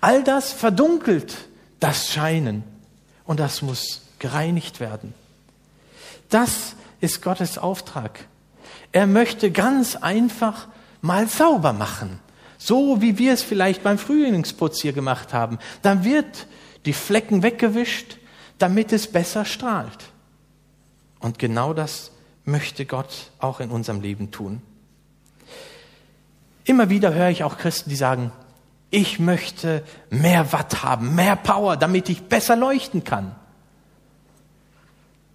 All 0.00 0.24
das 0.24 0.52
verdunkelt 0.52 1.36
das 1.80 2.08
Scheinen 2.12 2.64
und 3.24 3.40
das 3.40 3.62
muss 3.62 4.02
gereinigt 4.18 4.80
werden. 4.80 5.14
Das 6.30 6.74
ist 7.00 7.22
Gottes 7.22 7.58
Auftrag. 7.58 8.26
Er 8.94 9.08
möchte 9.08 9.50
ganz 9.50 9.96
einfach 9.96 10.68
mal 11.00 11.26
sauber 11.26 11.72
machen, 11.72 12.20
so 12.58 13.02
wie 13.02 13.18
wir 13.18 13.32
es 13.32 13.42
vielleicht 13.42 13.82
beim 13.82 13.98
Frühlingsputz 13.98 14.80
hier 14.80 14.92
gemacht 14.92 15.34
haben. 15.34 15.58
Dann 15.82 16.04
wird 16.04 16.46
die 16.86 16.92
Flecken 16.92 17.42
weggewischt, 17.42 18.18
damit 18.58 18.92
es 18.92 19.10
besser 19.10 19.44
strahlt. 19.44 19.98
Und 21.18 21.40
genau 21.40 21.74
das 21.74 22.12
möchte 22.44 22.86
Gott 22.86 23.32
auch 23.40 23.58
in 23.58 23.70
unserem 23.70 24.00
Leben 24.00 24.30
tun. 24.30 24.62
Immer 26.62 26.88
wieder 26.88 27.12
höre 27.14 27.30
ich 27.30 27.42
auch 27.42 27.58
Christen, 27.58 27.90
die 27.90 27.96
sagen, 27.96 28.30
ich 28.90 29.18
möchte 29.18 29.82
mehr 30.08 30.52
Watt 30.52 30.84
haben, 30.84 31.16
mehr 31.16 31.34
Power, 31.34 31.76
damit 31.76 32.08
ich 32.08 32.28
besser 32.28 32.54
leuchten 32.54 33.02
kann. 33.02 33.34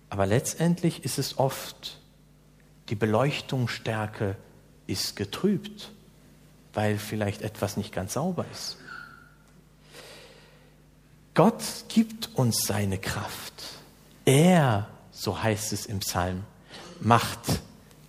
Aber 0.10 0.25
letztendlich 0.25 1.04
ist 1.04 1.20
es 1.20 1.38
oft, 1.38 2.00
die 2.89 2.96
Beleuchtungsstärke 2.96 4.36
ist 4.88 5.15
getrübt, 5.15 5.91
weil 6.74 6.98
vielleicht 6.98 7.41
etwas 7.41 7.77
nicht 7.77 7.93
ganz 7.93 8.13
sauber 8.13 8.46
ist. 8.51 8.77
Gott 11.36 11.63
gibt 11.88 12.36
uns 12.36 12.63
seine 12.65 12.98
Kraft. 12.98 13.53
Er, 14.25 14.88
so 15.12 15.41
heißt 15.41 15.72
es 15.74 15.86
im 15.86 16.00
Psalm, 16.00 16.43
macht 17.00 17.39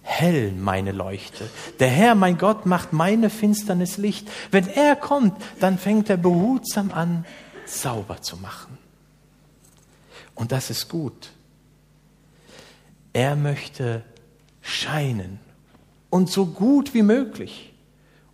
hell 0.02 0.52
meine 0.52 0.92
Leuchte. 0.92 1.48
Der 1.78 1.88
Herr, 1.88 2.14
mein 2.14 2.38
Gott, 2.38 2.66
macht 2.66 2.92
meine 2.92 3.30
Finsternis 3.30 3.98
Licht. 3.98 4.28
Wenn 4.50 4.66
er 4.68 4.96
kommt, 4.96 5.40
dann 5.60 5.78
fängt 5.78 6.10
er 6.10 6.16
behutsam 6.16 6.90
an, 6.90 7.24
sauber 7.66 8.20
zu 8.20 8.36
machen. 8.36 8.78
Und 10.34 10.52
das 10.52 10.70
ist 10.70 10.88
gut. 10.88 11.30
Er 13.12 13.36
möchte 13.36 14.02
scheinen 14.62 15.38
und 16.10 16.30
so 16.30 16.46
gut 16.46 16.94
wie 16.94 17.02
möglich. 17.02 17.72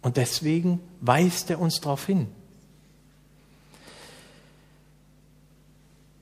Und 0.03 0.17
deswegen 0.17 0.81
weist 1.01 1.51
er 1.51 1.61
uns 1.61 1.81
darauf 1.81 2.07
hin. 2.07 2.29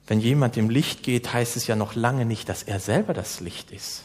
Wenn 0.06 0.20
jemand 0.20 0.56
im 0.56 0.68
Licht 0.68 1.02
geht, 1.02 1.32
heißt 1.32 1.56
es 1.56 1.66
ja 1.66 1.76
noch 1.76 1.94
lange 1.94 2.26
nicht, 2.26 2.48
dass 2.48 2.62
er 2.62 2.80
selber 2.80 3.14
das 3.14 3.40
Licht 3.40 3.70
ist. 3.70 4.02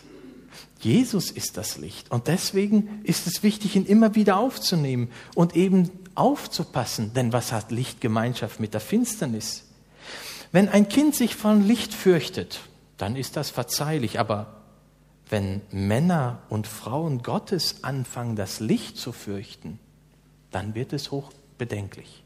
Jesus 0.80 1.30
ist 1.30 1.58
das 1.58 1.78
Licht. 1.78 2.10
Und 2.10 2.28
deswegen 2.28 3.02
ist 3.04 3.28
es 3.28 3.44
wichtig, 3.44 3.76
ihn 3.76 3.86
immer 3.86 4.16
wieder 4.16 4.38
aufzunehmen 4.38 5.12
und 5.36 5.56
eben 5.56 5.92
aufzupassen. 6.16 7.14
Denn 7.14 7.34
was 7.34 7.52
hat 7.52 7.72
Licht 7.72 8.00
Gemeinschaft 8.00 8.62
mit 8.62 8.74
der 8.74 8.80
Finsternis? 8.80 9.66
Wenn 10.54 10.70
ein 10.70 10.88
Kind 10.88 11.16
sich 11.16 11.36
von 11.36 11.68
Licht 11.68 11.94
fürchtet, 11.94 12.62
dann 12.98 13.18
ist 13.18 13.36
das 13.36 13.50
verzeihlich. 13.50 14.20
Aber 14.20 14.59
wenn 15.30 15.62
Männer 15.72 16.40
und 16.50 16.68
Frauen 16.68 17.22
Gottes 17.22 17.84
anfangen, 17.84 18.36
das 18.36 18.60
Licht 18.60 18.98
zu 18.98 19.12
fürchten, 19.12 19.80
dann 20.52 20.74
wird 20.74 20.92
es 20.92 21.12
hochbedenklich. 21.12 22.24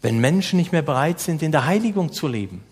Wenn 0.00 0.20
Menschen 0.20 0.58
nicht 0.58 0.72
mehr 0.72 0.82
bereit 0.82 1.18
sind, 1.18 1.42
in 1.42 1.50
der 1.50 1.66
Heiligung 1.66 2.12
zu 2.12 2.28
leben, 2.28 2.62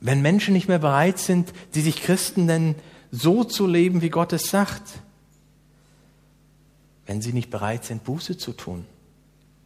wenn 0.00 0.20
Menschen 0.20 0.52
nicht 0.52 0.68
mehr 0.68 0.80
bereit 0.80 1.18
sind, 1.18 1.52
die 1.74 1.80
sich 1.80 2.02
Christen 2.02 2.44
nennen, 2.44 2.74
so 3.10 3.44
zu 3.44 3.66
leben, 3.66 4.02
wie 4.02 4.10
Gott 4.10 4.32
es 4.32 4.50
sagt, 4.50 4.82
wenn 7.06 7.22
sie 7.22 7.32
nicht 7.32 7.50
bereit 7.50 7.84
sind, 7.84 8.04
Buße 8.04 8.36
zu 8.36 8.52
tun, 8.52 8.84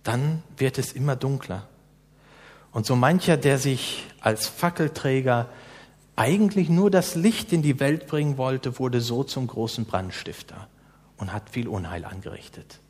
dann 0.05 0.43
wird 0.57 0.79
es 0.79 0.93
immer 0.93 1.17
dunkler. 1.17 1.69
Und 2.71 2.87
so 2.87 2.95
mancher, 2.95 3.37
der 3.37 3.59
sich 3.59 4.05
als 4.21 4.47
Fackelträger 4.47 5.49
eigentlich 6.17 6.69
nur 6.69 6.91
das 6.91 7.15
Licht 7.15 7.53
in 7.53 7.63
die 7.63 7.79
Welt 7.79 8.07
bringen 8.07 8.37
wollte, 8.39 8.79
wurde 8.79 9.01
so 9.01 9.23
zum 9.23 9.47
großen 9.47 9.85
Brandstifter 9.85 10.69
und 11.17 11.33
hat 11.33 11.51
viel 11.51 11.69
Unheil 11.69 12.05
angerichtet. 12.05 12.81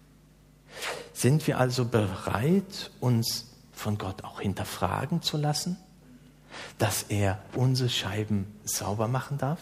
Sind 1.12 1.47
wir 1.47 1.59
also 1.59 1.85
bereit, 1.85 2.91
uns 3.01 3.53
von 3.73 3.99
Gott 3.99 4.25
auch 4.25 4.41
hinterfragen 4.41 5.23
zu 5.23 5.37
lassen? 5.37 5.77
dass 6.79 7.05
er 7.09 7.39
unsere 7.55 7.89
Scheiben 7.89 8.47
sauber 8.65 9.09
machen 9.09 9.39
darf, 9.39 9.61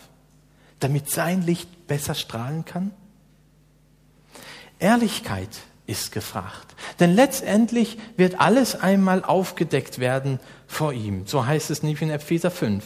damit 0.81 1.11
sein 1.11 1.43
Licht 1.43 1.87
besser 1.87 2.15
strahlen 2.15 2.65
kann? 2.65 2.91
Ehrlichkeit 4.79 5.51
ist 5.87 6.13
gefragt. 6.13 6.75
Denn 6.99 7.15
letztendlich 7.15 7.99
wird 8.17 8.41
alles 8.41 8.75
einmal 8.75 9.23
aufgedeckt 9.23 9.99
werden 9.99 10.41
vor 10.67 10.93
ihm. 10.93 11.27
So 11.27 11.47
heißt 11.47 11.71
es 11.71 11.83
nämlich 11.83 12.03
in 12.03 12.11
Epheser 12.11 12.51
5. 12.51 12.85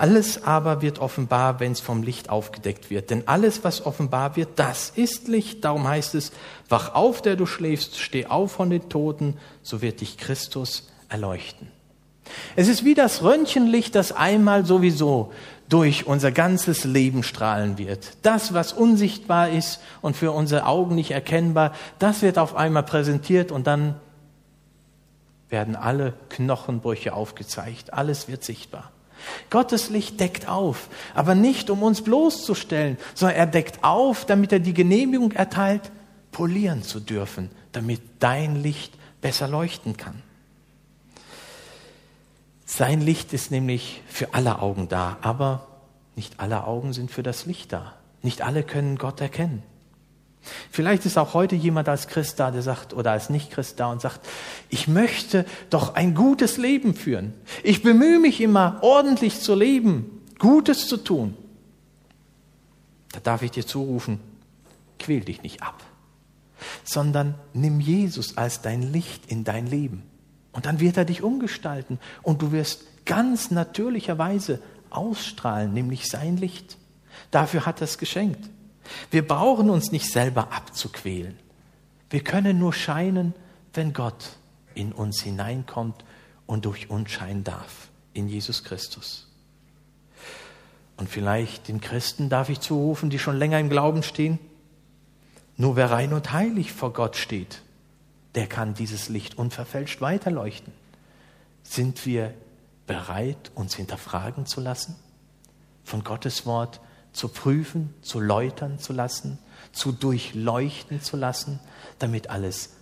Alles 0.00 0.44
aber 0.44 0.82
wird 0.82 0.98
offenbar, 0.98 1.60
wenn 1.60 1.72
es 1.72 1.80
vom 1.80 2.02
Licht 2.02 2.30
aufgedeckt 2.30 2.90
wird. 2.90 3.10
Denn 3.10 3.26
alles, 3.26 3.64
was 3.64 3.84
offenbar 3.84 4.36
wird, 4.36 4.50
das 4.56 4.90
ist 4.90 5.28
Licht. 5.28 5.64
Darum 5.64 5.86
heißt 5.86 6.14
es, 6.14 6.32
wach 6.68 6.94
auf, 6.94 7.22
der 7.22 7.36
du 7.36 7.46
schläfst, 7.46 7.98
steh 7.98 8.26
auf 8.26 8.52
von 8.52 8.70
den 8.70 8.88
Toten, 8.88 9.36
so 9.62 9.82
wird 9.82 10.00
dich 10.00 10.18
Christus 10.18 10.88
erleuchten. 11.08 11.68
Es 12.56 12.68
ist 12.68 12.84
wie 12.84 12.94
das 12.94 13.22
Röntgenlicht, 13.22 13.94
das 13.94 14.12
einmal 14.12 14.66
sowieso 14.66 15.32
durch 15.68 16.06
unser 16.06 16.32
ganzes 16.32 16.84
Leben 16.84 17.22
strahlen 17.22 17.78
wird. 17.78 18.16
Das, 18.22 18.54
was 18.54 18.72
unsichtbar 18.72 19.50
ist 19.50 19.80
und 20.00 20.16
für 20.16 20.32
unsere 20.32 20.66
Augen 20.66 20.94
nicht 20.94 21.10
erkennbar, 21.10 21.72
das 21.98 22.22
wird 22.22 22.38
auf 22.38 22.54
einmal 22.54 22.84
präsentiert 22.84 23.52
und 23.52 23.66
dann 23.66 23.96
werden 25.48 25.76
alle 25.76 26.14
Knochenbrüche 26.28 27.14
aufgezeigt. 27.14 27.92
Alles 27.92 28.28
wird 28.28 28.44
sichtbar. 28.44 28.90
Gottes 29.50 29.90
Licht 29.90 30.20
deckt 30.20 30.48
auf, 30.48 30.88
aber 31.14 31.34
nicht 31.34 31.70
um 31.70 31.82
uns 31.82 32.02
bloßzustellen, 32.02 32.98
sondern 33.14 33.36
er 33.36 33.46
deckt 33.46 33.82
auf, 33.82 34.24
damit 34.24 34.52
er 34.52 34.60
die 34.60 34.74
Genehmigung 34.74 35.32
erteilt, 35.32 35.90
polieren 36.32 36.82
zu 36.82 37.00
dürfen, 37.00 37.50
damit 37.72 38.00
dein 38.20 38.56
Licht 38.56 38.94
besser 39.20 39.48
leuchten 39.48 39.96
kann. 39.96 40.22
Sein 42.64 43.00
Licht 43.00 43.32
ist 43.32 43.50
nämlich 43.50 44.02
für 44.08 44.34
alle 44.34 44.60
Augen 44.60 44.88
da, 44.88 45.18
aber 45.22 45.66
nicht 46.16 46.40
alle 46.40 46.64
Augen 46.64 46.92
sind 46.92 47.10
für 47.10 47.22
das 47.22 47.46
Licht 47.46 47.72
da. 47.72 47.94
Nicht 48.22 48.42
alle 48.42 48.64
können 48.64 48.98
Gott 48.98 49.20
erkennen. 49.20 49.62
Vielleicht 50.70 51.06
ist 51.06 51.16
auch 51.16 51.34
heute 51.34 51.54
jemand 51.56 51.88
als 51.88 52.08
Christ 52.08 52.38
da, 52.40 52.50
der 52.50 52.62
sagt, 52.62 52.92
oder 52.92 53.12
als 53.12 53.30
Nicht-Christ 53.30 53.78
da 53.80 53.90
und 53.90 54.00
sagt, 54.00 54.20
ich 54.68 54.88
möchte 54.88 55.46
doch 55.70 55.94
ein 55.94 56.14
gutes 56.14 56.56
Leben 56.56 56.94
führen. 56.94 57.32
Ich 57.62 57.82
bemühe 57.82 58.18
mich 58.18 58.40
immer, 58.40 58.78
ordentlich 58.82 59.40
zu 59.40 59.54
leben, 59.54 60.22
Gutes 60.38 60.88
zu 60.88 60.98
tun. 60.98 61.36
Da 63.12 63.20
darf 63.20 63.42
ich 63.42 63.52
dir 63.52 63.66
zurufen, 63.66 64.20
quäl 64.98 65.20
dich 65.20 65.42
nicht 65.42 65.62
ab, 65.62 65.82
sondern 66.84 67.34
nimm 67.54 67.80
Jesus 67.80 68.36
als 68.36 68.60
dein 68.60 68.82
Licht 68.82 69.30
in 69.30 69.44
dein 69.44 69.66
Leben. 69.66 70.02
Und 70.52 70.66
dann 70.66 70.80
wird 70.80 70.96
er 70.96 71.04
dich 71.04 71.22
umgestalten 71.22 71.98
und 72.22 72.42
du 72.42 72.52
wirst 72.52 72.84
ganz 73.04 73.50
natürlicherweise 73.50 74.60
ausstrahlen, 74.90 75.72
nämlich 75.72 76.06
sein 76.08 76.36
Licht. 76.36 76.76
Dafür 77.30 77.66
hat 77.66 77.80
er 77.80 77.84
es 77.84 77.98
geschenkt. 77.98 78.50
Wir 79.10 79.26
brauchen 79.26 79.70
uns 79.70 79.92
nicht 79.92 80.10
selber 80.10 80.52
abzuquälen. 80.52 81.38
Wir 82.10 82.20
können 82.22 82.58
nur 82.58 82.72
scheinen, 82.72 83.34
wenn 83.74 83.92
Gott 83.92 84.36
in 84.76 84.92
uns 84.92 85.20
hineinkommt 85.22 86.04
und 86.46 86.64
durch 86.64 86.90
uns 86.90 87.10
scheinen 87.10 87.44
darf, 87.44 87.88
in 88.12 88.28
Jesus 88.28 88.62
Christus. 88.62 89.26
Und 90.96 91.08
vielleicht 91.08 91.68
den 91.68 91.80
Christen 91.80 92.28
darf 92.28 92.48
ich 92.48 92.60
zurufen, 92.60 93.10
die 93.10 93.18
schon 93.18 93.36
länger 93.36 93.58
im 93.58 93.68
Glauben 93.68 94.02
stehen. 94.02 94.38
Nur 95.56 95.76
wer 95.76 95.90
rein 95.90 96.12
und 96.12 96.32
heilig 96.32 96.72
vor 96.72 96.92
Gott 96.92 97.16
steht, 97.16 97.62
der 98.34 98.46
kann 98.46 98.74
dieses 98.74 99.08
Licht 99.08 99.38
unverfälscht 99.38 100.00
weiterleuchten. 100.00 100.72
Sind 101.62 102.06
wir 102.06 102.32
bereit, 102.86 103.50
uns 103.54 103.74
hinterfragen 103.74 104.46
zu 104.46 104.60
lassen? 104.60 104.96
Von 105.84 106.04
Gottes 106.04 106.46
Wort 106.46 106.80
zu 107.12 107.28
prüfen, 107.28 107.94
zu 108.02 108.20
läutern 108.20 108.78
zu 108.78 108.92
lassen, 108.92 109.38
zu 109.72 109.92
durchleuchten 109.92 111.00
zu 111.00 111.16
lassen, 111.16 111.60
damit 111.98 112.28
alles 112.28 112.75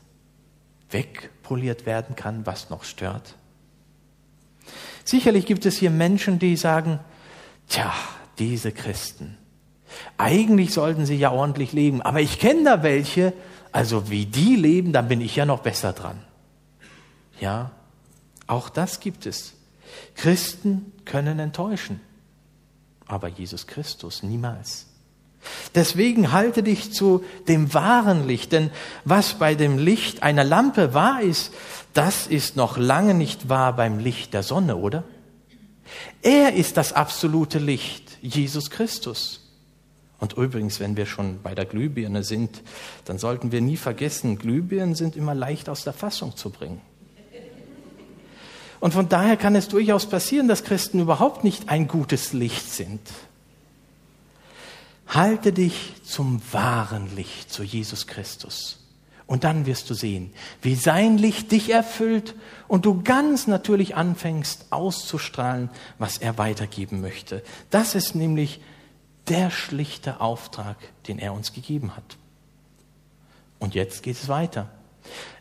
wegpoliert 0.94 1.85
werden 1.85 2.16
kann, 2.16 2.46
was 2.46 2.70
noch 2.70 2.85
stört? 2.85 3.35
Sicherlich 5.04 5.44
gibt 5.44 5.66
es 5.66 5.76
hier 5.76 5.90
Menschen, 5.90 6.38
die 6.38 6.57
sagen, 6.57 7.00
tja, 7.68 7.92
diese 8.38 8.72
Christen, 8.72 9.37
eigentlich 10.16 10.72
sollten 10.72 11.04
sie 11.04 11.16
ja 11.16 11.30
ordentlich 11.30 11.72
leben, 11.72 12.00
aber 12.00 12.22
ich 12.22 12.38
kenne 12.38 12.64
da 12.64 12.83
welche, 12.83 13.35
Also 13.74 14.09
wie 14.09 14.24
die 14.24 14.54
leben, 14.54 14.92
dann 14.92 15.09
bin 15.09 15.20
ich 15.20 15.35
ja 15.35 15.44
noch 15.44 15.59
besser 15.59 15.92
dran. 15.92 16.22
Ja, 17.40 17.72
auch 18.46 18.68
das 18.68 19.00
gibt 19.00 19.26
es. 19.26 19.54
Christen 20.14 20.92
können 21.04 21.40
enttäuschen, 21.40 22.00
aber 23.09 23.26
Jesus 23.26 23.66
Christus 23.66 24.22
niemals. 24.22 24.87
Deswegen 25.74 26.33
halte 26.33 26.62
dich 26.62 26.92
zu 26.92 27.24
dem 27.48 27.74
wahren 27.74 28.26
Licht, 28.26 28.52
denn 28.52 28.70
was 29.04 29.35
bei 29.35 29.54
dem 29.54 29.78
Licht 29.78 30.22
einer 30.22 30.44
Lampe 30.44 30.94
wahr 30.94 31.22
ist, 31.22 31.52
das 31.92 32.26
ist 32.26 32.57
noch 32.57 32.76
lange 32.76 33.14
nicht 33.14 33.48
wahr 33.48 33.74
beim 33.74 33.98
Licht 33.98 34.35
der 34.35 34.42
Sonne, 34.42 34.76
oder? 34.76 35.04
Er 36.22 36.54
ist 36.54 36.76
das 36.76 36.92
absolute 36.92 37.59
Licht, 37.59 38.18
Jesus 38.22 38.70
Christus. 38.70 39.40
Und 40.18 40.35
übrigens, 40.35 40.80
wenn 40.80 40.96
wir 40.96 41.07
schon 41.07 41.42
bei 41.42 41.54
der 41.54 41.66
Glühbirne 41.66 42.22
sind, 42.22 42.62
dann 43.04 43.18
sollten 43.18 43.52
wir 43.52 43.61
nie 43.61 43.76
vergessen, 43.76 44.38
Glühbirnen 44.38 44.94
sind 44.94 45.16
immer 45.16 45.35
leicht 45.35 45.68
aus 45.68 45.85
der 45.85 45.92
Fassung 45.92 46.37
zu 46.37 46.50
bringen. 46.50 46.80
Und 48.80 48.92
von 48.92 49.09
daher 49.09 49.37
kann 49.37 49.54
es 49.54 49.68
durchaus 49.68 50.07
passieren, 50.07 50.48
dass 50.48 50.64
Christen 50.64 51.00
überhaupt 51.00 51.44
nicht 51.44 51.68
ein 51.68 51.88
gutes 51.88 52.33
Licht 52.33 52.70
sind. 52.70 53.00
Halte 55.14 55.53
dich 55.53 55.94
zum 56.03 56.42
wahren 56.53 57.14
Licht, 57.14 57.53
zu 57.53 57.62
Jesus 57.62 58.09
Christus. 58.09 58.81
Und 59.27 59.44
dann 59.44 59.64
wirst 59.64 59.88
du 59.88 59.94
sehen, 59.94 60.33
wie 60.61 60.74
sein 60.74 61.16
Licht 61.16 61.53
dich 61.53 61.70
erfüllt 61.70 62.35
und 62.68 62.85
du 62.85 63.03
ganz 63.03 63.46
natürlich 63.46 63.96
anfängst 63.96 64.66
auszustrahlen, 64.70 65.70
was 65.98 66.18
er 66.18 66.37
weitergeben 66.37 67.00
möchte. 67.00 67.42
Das 67.70 67.94
ist 67.94 68.14
nämlich 68.14 68.61
der 69.29 69.50
schlichte 69.50 70.20
Auftrag, 70.20 70.77
den 71.07 71.18
er 71.18 71.33
uns 71.33 71.53
gegeben 71.53 71.96
hat. 71.96 72.18
Und 73.59 73.74
jetzt 73.74 74.03
geht 74.03 74.16
es 74.16 74.29
weiter. 74.29 74.68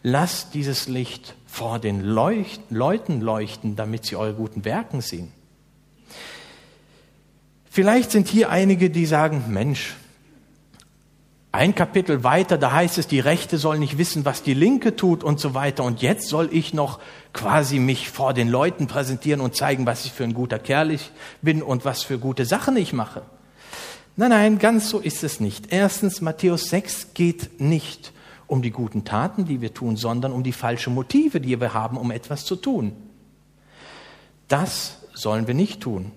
Lasst 0.01 0.53
dieses 0.53 0.87
Licht 0.87 1.35
vor 1.45 1.79
den 1.79 2.01
Leucht 2.01 2.61
Leuten 2.69 3.21
leuchten, 3.21 3.75
damit 3.75 4.05
sie 4.05 4.15
eure 4.15 4.35
guten 4.35 4.65
Werken 4.65 5.01
sehen. 5.01 5.31
Vielleicht 7.73 8.11
sind 8.11 8.27
hier 8.27 8.51
einige, 8.51 8.91
die 8.91 9.07
sagen, 9.07 9.45
Mensch, 9.47 9.95
ein 11.51 11.73
Kapitel 11.73 12.23
weiter, 12.23 12.59
da 12.59 12.71
heißt 12.71 12.99
es, 12.99 13.07
die 13.07 13.19
Rechte 13.19 13.57
soll 13.57 13.79
nicht 13.79 13.97
wissen, 13.97 14.25
was 14.25 14.43
die 14.43 14.53
Linke 14.53 14.95
tut 14.95 15.23
und 15.23 15.39
so 15.39 15.55
weiter. 15.55 15.83
Und 15.83 15.99
jetzt 15.99 16.27
soll 16.27 16.49
ich 16.51 16.75
noch 16.75 16.99
quasi 17.33 17.79
mich 17.79 18.11
vor 18.11 18.35
den 18.35 18.47
Leuten 18.47 18.85
präsentieren 18.85 19.41
und 19.41 19.55
zeigen, 19.55 19.87
was 19.87 20.05
ich 20.05 20.11
für 20.11 20.23
ein 20.23 20.35
guter 20.35 20.59
Kerl 20.59 20.91
ich 20.91 21.09
bin 21.41 21.63
und 21.63 21.83
was 21.83 22.03
für 22.03 22.19
gute 22.19 22.45
Sachen 22.45 22.77
ich 22.77 22.93
mache. 22.93 23.23
Nein, 24.17 24.29
nein, 24.29 24.59
ganz 24.59 24.91
so 24.91 24.99
ist 24.99 25.23
es 25.23 25.39
nicht. 25.39 25.73
Erstens, 25.73 26.21
Matthäus 26.21 26.65
6 26.65 27.15
geht 27.15 27.59
nicht 27.59 28.13
um 28.45 28.61
die 28.61 28.69
guten 28.69 29.03
Taten, 29.03 29.45
die 29.45 29.61
wir 29.61 29.73
tun, 29.73 29.95
sondern 29.95 30.31
um 30.31 30.43
die 30.43 30.51
falschen 30.51 30.93
Motive, 30.93 31.41
die 31.41 31.59
wir 31.59 31.73
haben, 31.73 31.97
um 31.97 32.11
etwas 32.11 32.45
zu 32.45 32.55
tun. 32.55 32.95
Das 34.47 34.99
sollen 35.15 35.47
wir 35.47 35.55
nicht 35.55 35.81
tun. 35.81 36.11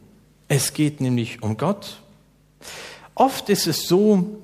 Es 0.49 0.73
geht 0.73 1.01
nämlich 1.01 1.43
um 1.43 1.57
Gott. 1.57 2.01
Oft 3.15 3.49
ist 3.49 3.67
es 3.67 3.89
so, 3.89 4.39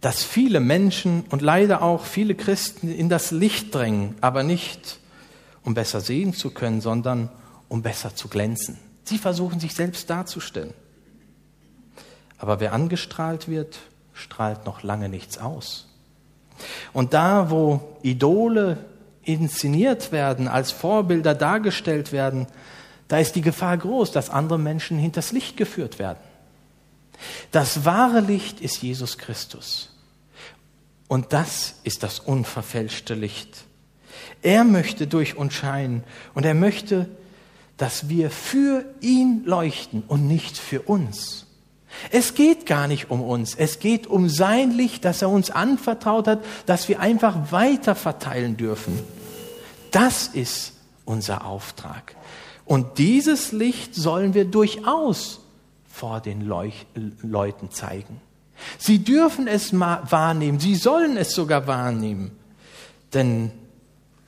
dass 0.00 0.22
viele 0.22 0.60
Menschen 0.60 1.24
und 1.30 1.42
leider 1.42 1.82
auch 1.82 2.04
viele 2.04 2.34
Christen 2.34 2.88
in 2.88 3.08
das 3.08 3.30
Licht 3.30 3.74
drängen, 3.74 4.14
aber 4.20 4.42
nicht 4.42 4.98
um 5.64 5.74
besser 5.74 6.00
sehen 6.00 6.32
zu 6.32 6.50
können, 6.50 6.80
sondern 6.80 7.28
um 7.68 7.82
besser 7.82 8.14
zu 8.14 8.28
glänzen. 8.28 8.78
Sie 9.04 9.18
versuchen 9.18 9.60
sich 9.60 9.74
selbst 9.74 10.08
darzustellen. 10.08 10.72
Aber 12.38 12.60
wer 12.60 12.72
angestrahlt 12.72 13.48
wird, 13.48 13.78
strahlt 14.14 14.64
noch 14.64 14.82
lange 14.82 15.08
nichts 15.08 15.38
aus. 15.38 15.88
Und 16.92 17.12
da, 17.12 17.50
wo 17.50 17.98
Idole 18.02 18.84
inszeniert 19.22 20.12
werden, 20.12 20.48
als 20.48 20.70
Vorbilder 20.70 21.34
dargestellt 21.34 22.12
werden, 22.12 22.46
da 23.08 23.18
ist 23.18 23.34
die 23.34 23.42
Gefahr 23.42 23.76
groß, 23.76 24.12
dass 24.12 24.30
andere 24.30 24.58
Menschen 24.58 24.98
hinters 24.98 25.32
Licht 25.32 25.56
geführt 25.56 25.98
werden. 25.98 26.18
Das 27.50 27.84
wahre 27.84 28.20
Licht 28.20 28.60
ist 28.60 28.82
Jesus 28.82 29.18
Christus. 29.18 29.90
Und 31.08 31.32
das 31.32 31.76
ist 31.84 32.02
das 32.02 32.20
unverfälschte 32.20 33.14
Licht. 33.14 33.64
Er 34.42 34.64
möchte 34.64 35.06
durch 35.06 35.36
uns 35.36 35.54
scheinen 35.54 36.04
und 36.34 36.44
er 36.44 36.54
möchte, 36.54 37.08
dass 37.78 38.08
wir 38.08 38.30
für 38.30 38.84
ihn 39.00 39.42
leuchten 39.44 40.02
und 40.06 40.28
nicht 40.28 40.58
für 40.58 40.82
uns. 40.82 41.46
Es 42.10 42.34
geht 42.34 42.66
gar 42.66 42.86
nicht 42.86 43.10
um 43.10 43.22
uns, 43.22 43.54
es 43.54 43.78
geht 43.78 44.06
um 44.06 44.28
sein 44.28 44.72
Licht, 44.72 45.04
das 45.04 45.22
er 45.22 45.30
uns 45.30 45.50
anvertraut 45.50 46.28
hat, 46.28 46.44
das 46.66 46.88
wir 46.88 47.00
einfach 47.00 47.50
weiter 47.50 47.94
verteilen 47.94 48.56
dürfen. 48.56 48.98
Das 49.90 50.28
ist 50.28 50.74
unser 51.06 51.46
Auftrag. 51.46 52.14
Und 52.68 52.98
dieses 52.98 53.50
Licht 53.52 53.94
sollen 53.94 54.34
wir 54.34 54.44
durchaus 54.44 55.40
vor 55.90 56.20
den 56.20 56.42
Leuch 56.42 56.84
Leuten 57.22 57.70
zeigen. 57.70 58.20
Sie 58.76 59.02
dürfen 59.02 59.46
es 59.46 59.72
wahrnehmen, 59.72 60.60
sie 60.60 60.74
sollen 60.74 61.16
es 61.16 61.32
sogar 61.32 61.66
wahrnehmen. 61.66 62.30
Denn 63.14 63.52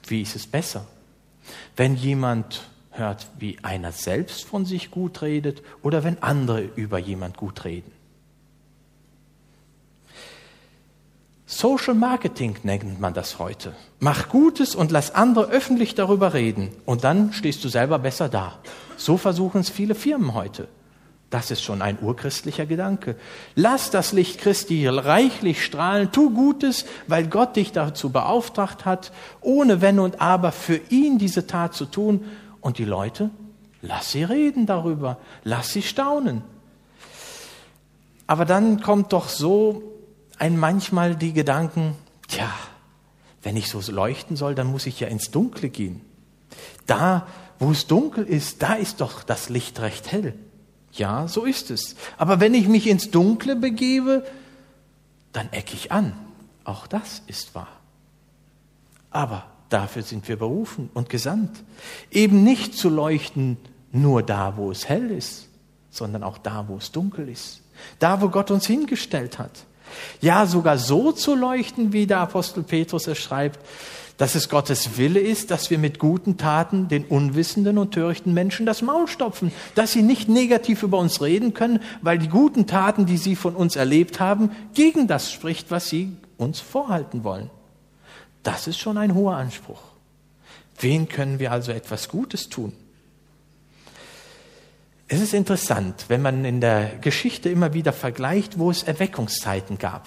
wie 0.07 0.22
ist 0.22 0.37
es 0.37 0.46
besser? 0.46 0.87
Wenn 1.76 1.96
jemand 1.96 2.62
hört, 2.92 3.26
wie 3.38 3.59
einer 3.62 3.92
selbst 3.92 4.46
von 4.46 4.64
sich 4.64 4.90
gut 4.90 5.20
redet 5.20 5.62
oder 5.83 6.03
wenn 6.03 6.22
andere 6.22 6.62
über 6.62 6.98
jemand 6.98 7.37
gut 7.37 7.66
reden. 7.66 7.92
Social 11.52 11.94
Marketing 11.94 12.54
nennt 12.62 13.00
man 13.00 13.12
das 13.12 13.40
heute. 13.40 13.74
Mach 13.98 14.28
Gutes 14.28 14.76
und 14.76 14.92
lass 14.92 15.16
andere 15.16 15.50
öffentlich 15.50 15.96
darüber 15.96 16.32
reden 16.32 16.70
und 16.86 17.02
dann 17.02 17.32
stehst 17.32 17.64
du 17.64 17.68
selber 17.68 17.98
besser 17.98 18.28
da. 18.28 18.60
So 18.96 19.16
versuchen 19.16 19.60
es 19.60 19.68
viele 19.68 19.96
Firmen 19.96 20.34
heute. 20.34 20.68
Das 21.28 21.50
ist 21.50 21.64
schon 21.64 21.82
ein 21.82 21.98
urchristlicher 22.00 22.66
Gedanke. 22.66 23.16
Lass 23.56 23.90
das 23.90 24.12
Licht 24.12 24.40
Christi 24.40 24.86
reichlich 24.86 25.64
strahlen, 25.64 26.12
tu 26.12 26.30
Gutes, 26.30 26.86
weil 27.08 27.26
Gott 27.26 27.56
dich 27.56 27.72
dazu 27.72 28.10
beauftragt 28.10 28.84
hat, 28.84 29.10
ohne 29.40 29.80
Wenn 29.80 29.98
und 29.98 30.20
Aber 30.20 30.52
für 30.52 30.80
ihn 30.88 31.18
diese 31.18 31.48
Tat 31.48 31.74
zu 31.74 31.86
tun. 31.86 32.26
Und 32.60 32.78
die 32.78 32.84
Leute, 32.84 33.28
lass 33.82 34.12
sie 34.12 34.22
reden 34.22 34.66
darüber, 34.66 35.18
lass 35.42 35.72
sie 35.72 35.82
staunen. 35.82 36.42
Aber 38.28 38.44
dann 38.44 38.80
kommt 38.80 39.12
doch 39.12 39.28
so 39.28 39.82
ein 40.40 40.59
manchmal 40.59 41.16
die 41.16 41.33
Gedanken, 41.33 41.94
tja, 42.26 42.50
wenn 43.42 43.57
ich 43.57 43.68
so 43.68 43.81
leuchten 43.92 44.37
soll, 44.37 44.55
dann 44.55 44.68
muss 44.68 44.87
ich 44.87 44.98
ja 44.98 45.09
ins 45.09 45.31
Dunkle 45.31 45.68
gehen. 45.68 46.00
Da, 46.87 47.26
wo 47.59 47.70
es 47.70 47.87
dunkel 47.87 48.24
ist, 48.24 48.62
da 48.62 48.74
ist 48.74 49.00
doch 49.00 49.22
das 49.22 49.50
Licht 49.50 49.81
recht 49.81 50.11
hell. 50.11 50.35
Ja, 50.92 51.29
so 51.29 51.44
ist 51.44 51.70
es. 51.70 51.94
Aber 52.16 52.40
wenn 52.40 52.55
ich 52.55 52.68
mich 52.68 52.87
ins 52.87 53.11
Dunkle 53.11 53.55
begebe, 53.55 54.26
dann 55.33 55.53
ecke 55.53 55.74
ich 55.74 55.92
an. 55.92 56.12
Auch 56.64 56.87
das 56.87 57.22
ist 57.26 57.55
wahr. 57.55 57.68
Aber 59.11 59.46
dafür 59.68 60.03
sind 60.03 60.26
wir 60.26 60.37
berufen 60.37 60.90
und 60.94 61.11
gesandt. 61.11 61.62
Eben 62.11 62.42
nicht 62.44 62.74
zu 62.74 62.88
leuchten 62.88 63.59
nur 63.92 64.22
da, 64.22 64.57
wo 64.57 64.70
es 64.70 64.88
hell 64.88 65.11
ist, 65.11 65.48
sondern 65.90 66.22
auch 66.22 66.38
da, 66.38 66.66
wo 66.68 66.76
es 66.76 66.92
dunkel 66.92 67.29
ist. 67.29 67.61
Da, 67.98 68.20
wo 68.20 68.29
Gott 68.29 68.50
uns 68.50 68.66
hingestellt 68.66 69.38
hat. 69.38 69.64
Ja, 70.20 70.46
sogar 70.46 70.79
so 70.79 71.12
zu 71.12 71.35
leuchten, 71.35 71.92
wie 71.92 72.07
der 72.07 72.18
Apostel 72.18 72.62
Petrus 72.62 73.07
es 73.07 73.18
schreibt, 73.18 73.59
dass 74.20 74.35
es 74.35 74.50
Gottes 74.50 74.98
Wille 74.98 75.18
ist, 75.18 75.50
dass 75.50 75.70
wir 75.70 75.79
mit 75.79 75.98
guten 75.98 76.37
Taten 76.37 76.88
den 76.88 77.07
unwissenden 77.07 77.79
und 77.79 77.92
törichten 77.92 78.35
Menschen 78.35 78.66
das 78.66 78.83
Maul 78.83 79.09
stopfen, 79.09 79.50
dass 79.74 79.92
sie 79.92 80.03
nicht 80.03 80.29
negativ 80.29 80.83
über 80.83 80.98
uns 80.98 81.22
reden 81.22 81.55
können, 81.55 81.81
weil 82.03 82.18
die 82.18 82.29
guten 82.29 82.66
Taten, 82.66 83.07
die 83.07 83.16
sie 83.16 83.35
von 83.35 83.57
uns 83.57 83.76
erlebt 83.76 84.20
haben, 84.20 84.50
gegen 84.74 85.07
das 85.07 85.33
spricht, 85.33 85.70
was 85.70 85.88
sie 85.88 86.12
uns 86.37 86.61
vorhalten 86.61 87.24
wollen. 87.24 87.48
Das 88.42 88.66
ist 88.66 88.79
schon 88.79 88.98
ein 88.98 89.14
hoher 89.14 89.37
Anspruch. 89.37 89.81
Wen 90.79 91.09
können 91.09 91.38
wir 91.38 91.50
also 91.50 91.72
etwas 91.72 92.09
Gutes 92.09 92.50
tun? 92.50 92.74
Es 95.12 95.20
ist 95.20 95.35
interessant, 95.35 96.05
wenn 96.07 96.23
man 96.23 96.44
in 96.44 96.61
der 96.61 96.99
Geschichte 97.01 97.49
immer 97.49 97.75
wieder 97.75 97.92
vergleicht, 97.92 98.61
wo 98.61 98.70
es 98.70 98.85
Erweckungszeiten 98.85 99.77
gab. 99.77 100.07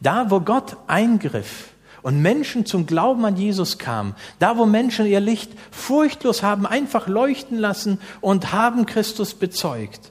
Da, 0.00 0.28
wo 0.28 0.40
Gott 0.40 0.76
eingriff 0.88 1.68
und 2.02 2.20
Menschen 2.20 2.66
zum 2.66 2.86
Glauben 2.86 3.24
an 3.24 3.36
Jesus 3.36 3.78
kamen, 3.78 4.16
da, 4.40 4.58
wo 4.58 4.66
Menschen 4.66 5.06
ihr 5.06 5.20
Licht 5.20 5.52
furchtlos 5.70 6.42
haben 6.42 6.66
einfach 6.66 7.06
leuchten 7.06 7.58
lassen 7.58 8.00
und 8.20 8.52
haben 8.52 8.86
Christus 8.86 9.34
bezeugt, 9.34 10.10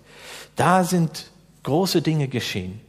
da 0.56 0.86
sind 0.86 1.30
große 1.64 2.02
Dinge 2.02 2.30
geschehen. 2.30 2.80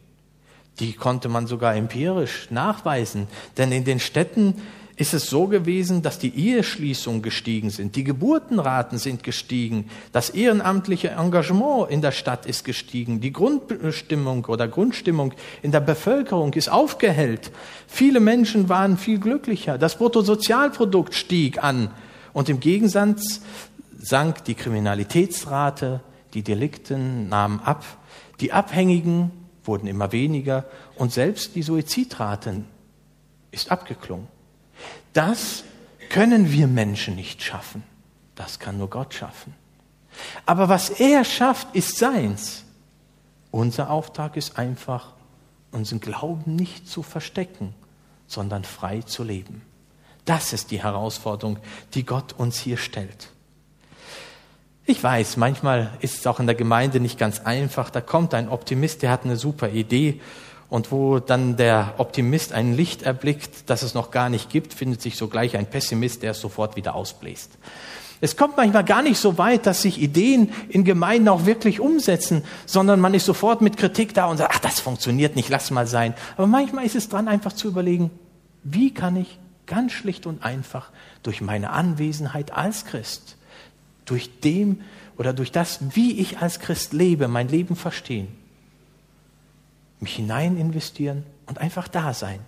Die 0.79 0.93
konnte 0.93 1.29
man 1.29 1.49
sogar 1.49 1.75
empirisch 1.75 2.49
nachweisen, 2.51 3.27
denn 3.57 3.73
in 3.73 3.85
den 3.85 3.99
Städten 3.99 4.63
ist 4.97 5.13
es 5.13 5.29
so 5.29 5.47
gewesen, 5.47 6.01
dass 6.01 6.19
die 6.19 6.35
Eheschließungen 6.35 7.21
gestiegen 7.21 7.69
sind, 7.69 7.97
die 7.97 8.05
Geburtenraten 8.05 8.99
sind 8.99 9.23
gestiegen, 9.23 9.91
das 10.13 10.31
ehrenamtliche 10.31 11.11
Engagement 11.11 11.91
in 11.91 12.01
der 12.01 12.13
Stadt 12.13 12.47
ist 12.47 12.65
gestiegen, 12.65 13.21
die 13.21 13.33
Grundstimmung 13.33 14.47
oder 14.47 14.67
Grundstimmung 14.69 15.35
in 15.63 15.71
der 15.71 15.81
Bevölkerung 15.81 16.55
ist 16.55 16.71
aufgehellt. 16.71 17.53
Viele 17.87 18.21
Menschen 18.21 18.71
waren 18.71 18.97
viel 18.97 19.21
glücklicher, 19.21 19.77
das 19.77 19.99
Bruttosozialprodukt 19.99 21.15
stieg 21.15 21.63
an 21.63 21.91
und 22.33 22.49
im 22.49 22.61
Gegensatz 22.61 23.43
sank 23.99 24.45
die 24.45 24.55
Kriminalitätsrate, 24.55 26.01
die 26.33 26.43
Delikten 26.43 27.29
nahmen 27.29 27.61
ab, 27.61 27.85
die 28.41 28.53
Abhängigen 28.53 29.31
wurden 29.65 29.89
immer 29.89 30.13
weniger 30.13 30.65
und 30.97 31.13
selbst 31.13 31.55
die 31.55 31.63
Suizidrate 31.63 32.63
ist 33.51 33.71
abgeklungen. 33.71 34.36
Das 35.17 35.65
können 36.11 36.53
wir 36.53 36.67
Menschen 36.67 37.17
nicht 37.17 37.43
schaffen. 37.43 37.83
Das 38.35 38.59
kann 38.59 38.77
nur 38.77 38.91
Gott 38.91 39.15
schaffen. 39.15 39.55
Aber 40.45 40.69
was 40.69 40.91
er 40.91 41.25
schafft, 41.25 41.75
ist 41.75 41.97
seins. 41.97 42.65
Unser 43.51 43.89
Auftrag 43.89 44.37
ist 44.37 44.59
einfach, 44.59 45.15
unseren 45.73 46.01
Glauben 46.01 46.55
nicht 46.55 46.87
zu 46.87 47.03
verstecken, 47.03 47.75
sondern 48.27 48.65
frei 48.65 49.01
zu 49.01 49.25
leben. 49.25 49.63
Das 50.27 50.53
ist 50.53 50.71
die 50.71 50.83
Herausforderung, 50.83 51.61
die 51.95 52.05
Gott 52.05 52.35
uns 52.35 52.59
hier 52.59 52.77
stellt. 52.77 53.31
Ich 54.85 55.03
weiß, 55.03 55.39
manchmal 55.39 55.97
ist 56.01 56.19
es 56.19 56.27
auch 56.27 56.41
in 56.41 56.47
der 56.47 56.55
Gemeinde 56.55 57.01
nicht 57.01 57.19
ganz 57.19 57.41
einfach. 57.41 57.89
Da 57.89 58.03
kommt 58.03 58.35
ein 58.35 58.51
Optimist, 58.51 59.01
der 59.01 59.13
hat 59.13 59.25
eine 59.25 59.37
super 59.37 59.71
Idee 59.71 60.21
und 60.69 60.91
wo 60.91 61.19
dann 61.19 61.57
der 61.57 61.95
Optimist 61.99 62.53
ein 62.53 62.75
Licht 62.75 63.03
erblickt, 63.03 63.71
das 63.71 63.83
es 63.83 63.95
noch 63.95 64.11
gar 64.11 64.29
nicht 64.29 64.51
gibt, 64.51 64.75
findet 64.75 65.01
sich 65.01 65.17
sogleich 65.17 65.57
ein 65.57 65.67
Pessimist, 65.67 66.23
der 66.23 66.33
es 66.33 66.41
sofort 66.41 66.77
wieder 66.77 66.95
ausbläst. 66.95 67.59
Es 68.21 68.37
kommt 68.37 68.57
manchmal 68.57 68.85
gar 68.85 69.03
nicht 69.03 69.19
so 69.19 69.37
weit, 69.37 69.67
dass 69.67 69.83
sich 69.83 70.01
Ideen 70.01 70.53
in 70.69 70.85
Gemeinden 70.85 71.29
auch 71.29 71.45
wirklich 71.45 71.81
umsetzen, 71.81 72.45
sondern 72.65 72.99
man 72.99 73.13
ist 73.13 73.27
sofort 73.27 73.61
mit 73.61 73.77
Kritik 73.77 74.15
da 74.15 74.27
und 74.27 74.39
sagt, 74.39 74.53
ach, 74.55 74.59
das 74.59 74.81
funktioniert 74.81 75.37
nicht, 75.37 75.51
lass 75.51 75.71
mal 75.71 75.87
sein. 75.87 76.15
Aber 76.37 76.47
manchmal 76.47 76.87
ist 76.87 76.97
es 76.97 77.09
dran, 77.09 77.29
einfach 77.29 77.53
zu 77.53 77.69
überlegen, 77.69 78.11
wie 78.65 78.93
kann 78.93 79.17
ich 79.17 79.39
ganz 79.67 79.93
schlicht 79.93 80.27
und 80.27 80.43
einfach 80.43 80.91
durch 81.23 81.41
meine 81.41 81.71
Anwesenheit 81.71 82.53
als 82.53 82.87
Christ, 82.87 83.37
durch 84.07 84.41
dem 84.41 84.81
oder 85.19 85.33
durch 85.33 85.53
das, 85.53 85.81
wie 85.95 86.19
ich 86.19 86.39
als 86.39 86.61
Christ 86.61 86.93
lebe, 86.93 87.29
mein 87.29 87.49
Leben 87.49 87.77
verstehen, 87.77 88.29
mich 90.01 90.17
hinein 90.17 90.57
investieren 90.57 91.25
und 91.47 91.59
einfach 91.59 91.89
da 91.89 92.15
sein, 92.15 92.41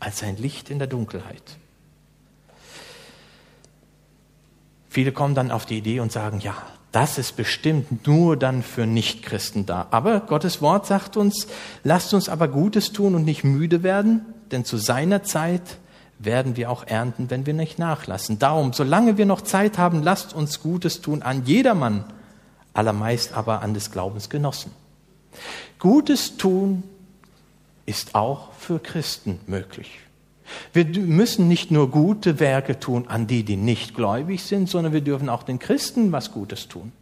als 0.00 0.22
ein 0.22 0.36
Licht 0.36 0.70
in 0.70 0.78
der 0.78 0.88
Dunkelheit. 0.88 1.56
Viele 4.88 5.12
kommen 5.12 5.34
dann 5.34 5.50
auf 5.50 5.66
die 5.66 5.78
Idee 5.78 6.00
und 6.00 6.10
sagen, 6.10 6.40
ja, 6.40 6.54
das 6.92 7.18
ist 7.18 7.36
bestimmt 7.36 8.06
nur 8.06 8.38
dann 8.38 8.62
für 8.62 8.86
Nichtchristen 8.86 9.66
da. 9.66 9.88
Aber 9.90 10.20
Gottes 10.20 10.62
Wort 10.62 10.86
sagt 10.86 11.18
uns, 11.18 11.46
lasst 11.84 12.14
uns 12.14 12.30
aber 12.30 12.48
Gutes 12.48 12.92
tun 12.92 13.14
und 13.14 13.24
nicht 13.24 13.44
müde 13.44 13.82
werden, 13.82 14.24
denn 14.50 14.64
zu 14.64 14.78
seiner 14.78 15.22
Zeit 15.22 15.76
werden 16.18 16.56
wir 16.56 16.70
auch 16.70 16.86
ernten, 16.86 17.28
wenn 17.28 17.44
wir 17.44 17.52
nicht 17.52 17.78
nachlassen. 17.78 18.38
Darum, 18.38 18.72
solange 18.72 19.18
wir 19.18 19.26
noch 19.26 19.42
Zeit 19.42 19.76
haben, 19.76 20.02
lasst 20.02 20.32
uns 20.32 20.62
Gutes 20.62 21.02
tun 21.02 21.20
an 21.22 21.44
jedermann, 21.44 22.04
allermeist 22.72 23.34
aber 23.34 23.60
an 23.60 23.74
des 23.74 23.90
Glaubens 23.90 24.30
Genossen. 24.30 24.72
Gutes 25.78 26.38
tun 26.38 26.82
ist 27.86 28.14
auch 28.14 28.52
für 28.52 28.78
Christen 28.78 29.40
möglich. 29.46 30.00
Wir 30.72 30.84
müssen 30.84 31.48
nicht 31.48 31.70
nur 31.70 31.90
gute 31.90 32.38
Werke 32.38 32.78
tun 32.78 33.08
an 33.08 33.26
die, 33.26 33.42
die 33.42 33.56
nicht 33.56 33.94
gläubig 33.94 34.42
sind, 34.44 34.68
sondern 34.68 34.92
wir 34.92 35.00
dürfen 35.00 35.28
auch 35.28 35.42
den 35.42 35.58
Christen 35.58 36.12
was 36.12 36.32
Gutes 36.32 36.68
tun. 36.68 36.92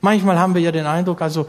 Manchmal 0.00 0.38
haben 0.38 0.54
wir 0.54 0.60
ja 0.60 0.70
den 0.70 0.86
Eindruck, 0.86 1.22
also 1.22 1.48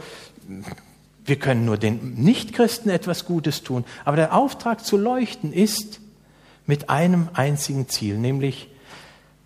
wir 1.24 1.36
können 1.36 1.64
nur 1.64 1.76
den 1.76 2.14
Nichtchristen 2.14 2.90
etwas 2.90 3.24
Gutes 3.24 3.62
tun, 3.62 3.84
aber 4.04 4.16
der 4.16 4.34
Auftrag 4.34 4.84
zu 4.84 4.96
leuchten 4.96 5.52
ist 5.52 6.00
mit 6.66 6.88
einem 6.88 7.28
einzigen 7.34 7.88
Ziel, 7.88 8.16
nämlich, 8.18 8.68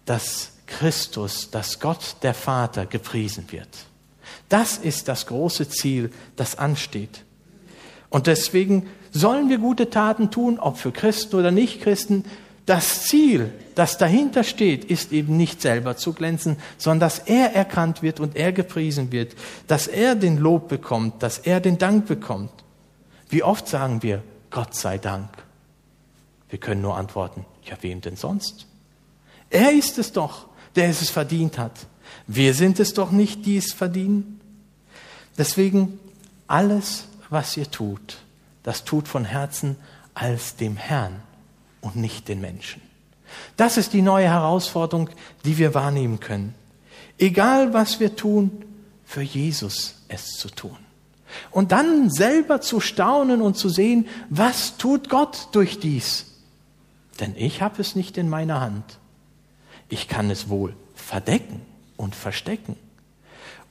dass 0.04 0.52
Christus, 0.66 1.50
dass 1.50 1.80
Gott 1.80 2.16
der 2.22 2.34
Vater 2.34 2.86
gepriesen 2.86 3.50
wird. 3.50 3.68
Das 4.48 4.78
ist 4.78 5.08
das 5.08 5.26
große 5.26 5.68
Ziel, 5.68 6.12
das 6.36 6.56
ansteht. 6.56 7.24
Und 8.10 8.26
deswegen 8.26 8.88
sollen 9.12 9.48
wir 9.48 9.58
gute 9.58 9.88
Taten 9.88 10.30
tun, 10.30 10.58
ob 10.58 10.76
für 10.76 10.92
Christen 10.92 11.36
oder 11.36 11.50
Nichtchristen. 11.50 12.24
Das 12.66 13.04
Ziel, 13.04 13.52
das 13.74 13.98
dahinter 13.98 14.44
steht, 14.44 14.84
ist 14.84 15.12
eben 15.12 15.36
nicht 15.36 15.62
selber 15.62 15.96
zu 15.96 16.12
glänzen, 16.12 16.56
sondern 16.76 17.00
dass 17.00 17.20
er 17.20 17.54
erkannt 17.54 18.02
wird 18.02 18.20
und 18.20 18.36
er 18.36 18.52
gepriesen 18.52 19.10
wird, 19.10 19.34
dass 19.66 19.86
er 19.86 20.14
den 20.14 20.36
Lob 20.36 20.68
bekommt, 20.68 21.22
dass 21.22 21.38
er 21.38 21.60
den 21.60 21.78
Dank 21.78 22.06
bekommt. 22.06 22.52
Wie 23.28 23.42
oft 23.42 23.66
sagen 23.66 24.02
wir, 24.02 24.22
Gott 24.50 24.74
sei 24.74 24.98
Dank. 24.98 25.30
Wir 26.48 26.58
können 26.58 26.82
nur 26.82 26.96
antworten, 26.96 27.46
ja, 27.64 27.76
wem 27.80 28.00
denn 28.00 28.16
sonst? 28.16 28.66
Er 29.48 29.72
ist 29.72 29.98
es 29.98 30.12
doch, 30.12 30.46
der 30.76 30.88
es 30.88 31.10
verdient 31.10 31.58
hat. 31.58 31.72
Wir 32.26 32.54
sind 32.54 32.80
es 32.80 32.94
doch 32.94 33.10
nicht, 33.10 33.46
die 33.46 33.56
es 33.56 33.72
verdienen. 33.72 34.40
Deswegen 35.38 35.98
alles, 36.46 37.04
was 37.30 37.56
ihr 37.56 37.70
tut, 37.70 38.18
das 38.62 38.84
tut 38.84 39.08
von 39.08 39.24
Herzen 39.24 39.76
als 40.14 40.56
dem 40.56 40.76
Herrn 40.76 41.22
und 41.80 41.96
nicht 41.96 42.28
den 42.28 42.40
Menschen. 42.40 42.82
Das 43.56 43.76
ist 43.76 43.92
die 43.92 44.02
neue 44.02 44.28
Herausforderung, 44.28 45.08
die 45.44 45.56
wir 45.56 45.74
wahrnehmen 45.74 46.20
können. 46.20 46.54
Egal 47.18 47.72
was 47.72 48.00
wir 48.00 48.16
tun, 48.16 48.64
für 49.04 49.22
Jesus 49.22 50.02
es 50.08 50.36
zu 50.36 50.48
tun. 50.48 50.76
Und 51.50 51.72
dann 51.72 52.10
selber 52.10 52.60
zu 52.60 52.80
staunen 52.80 53.40
und 53.40 53.56
zu 53.56 53.68
sehen, 53.68 54.08
was 54.28 54.76
tut 54.76 55.08
Gott 55.08 55.48
durch 55.52 55.78
dies. 55.78 56.26
Denn 57.20 57.34
ich 57.36 57.62
habe 57.62 57.80
es 57.80 57.94
nicht 57.94 58.18
in 58.18 58.28
meiner 58.28 58.60
Hand. 58.60 58.98
Ich 59.88 60.08
kann 60.08 60.30
es 60.30 60.48
wohl 60.48 60.74
verdecken 60.94 61.60
und 61.96 62.14
verstecken. 62.14 62.76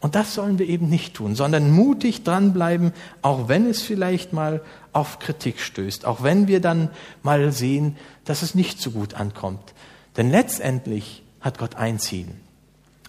Und 0.01 0.15
das 0.15 0.33
sollen 0.33 0.59
wir 0.59 0.67
eben 0.67 0.89
nicht 0.89 1.15
tun, 1.15 1.35
sondern 1.35 1.71
mutig 1.71 2.23
dranbleiben, 2.23 2.93
auch 3.21 3.49
wenn 3.49 3.65
es 3.65 3.81
vielleicht 3.81 4.31
mal 4.31 4.61
auf 4.93 5.19
Kritik 5.19 5.59
stößt, 5.59 6.05
auch 6.05 6.23
wenn 6.23 6.47
wir 6.47 6.61
dann 6.61 6.89
mal 7.21 7.51
sehen, 7.51 7.97
dass 8.23 8.41
es 8.41 8.55
nicht 8.55 8.81
so 8.81 8.91
gut 8.91 9.13
ankommt. 9.13 9.73
Denn 10.15 10.31
letztendlich 10.31 11.23
hat 11.41 11.57
Gott 11.57 11.75
ein 11.75 11.99
Ziel, 11.99 12.27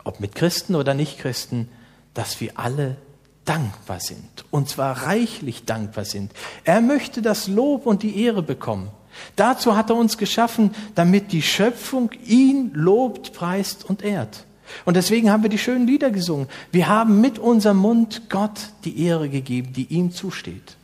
ob 0.02 0.18
mit 0.18 0.34
Christen 0.34 0.74
oder 0.74 0.94
Nichtchristen, 0.94 1.68
dass 2.14 2.40
wir 2.40 2.58
alle 2.58 2.96
dankbar 3.44 4.00
sind, 4.00 4.44
und 4.50 4.68
zwar 4.68 5.06
reichlich 5.06 5.64
dankbar 5.64 6.04
sind. 6.04 6.32
Er 6.64 6.80
möchte 6.80 7.22
das 7.22 7.46
Lob 7.46 7.86
und 7.86 8.02
die 8.02 8.22
Ehre 8.22 8.42
bekommen. 8.42 8.90
Dazu 9.36 9.76
hat 9.76 9.90
er 9.90 9.96
uns 9.96 10.18
geschaffen, 10.18 10.74
damit 10.94 11.32
die 11.32 11.42
Schöpfung 11.42 12.10
ihn 12.24 12.72
lobt, 12.74 13.32
preist 13.32 13.84
und 13.84 14.02
ehrt. 14.02 14.44
Und 14.84 14.96
deswegen 14.96 15.30
haben 15.30 15.42
wir 15.42 15.50
die 15.50 15.58
schönen 15.58 15.86
Lieder 15.86 16.10
gesungen. 16.10 16.48
Wir 16.72 16.88
haben 16.88 17.20
mit 17.20 17.38
unserem 17.38 17.78
Mund 17.78 18.22
Gott 18.28 18.60
die 18.84 19.04
Ehre 19.04 19.28
gegeben, 19.28 19.72
die 19.72 19.86
ihm 19.86 20.12
zusteht. 20.12 20.76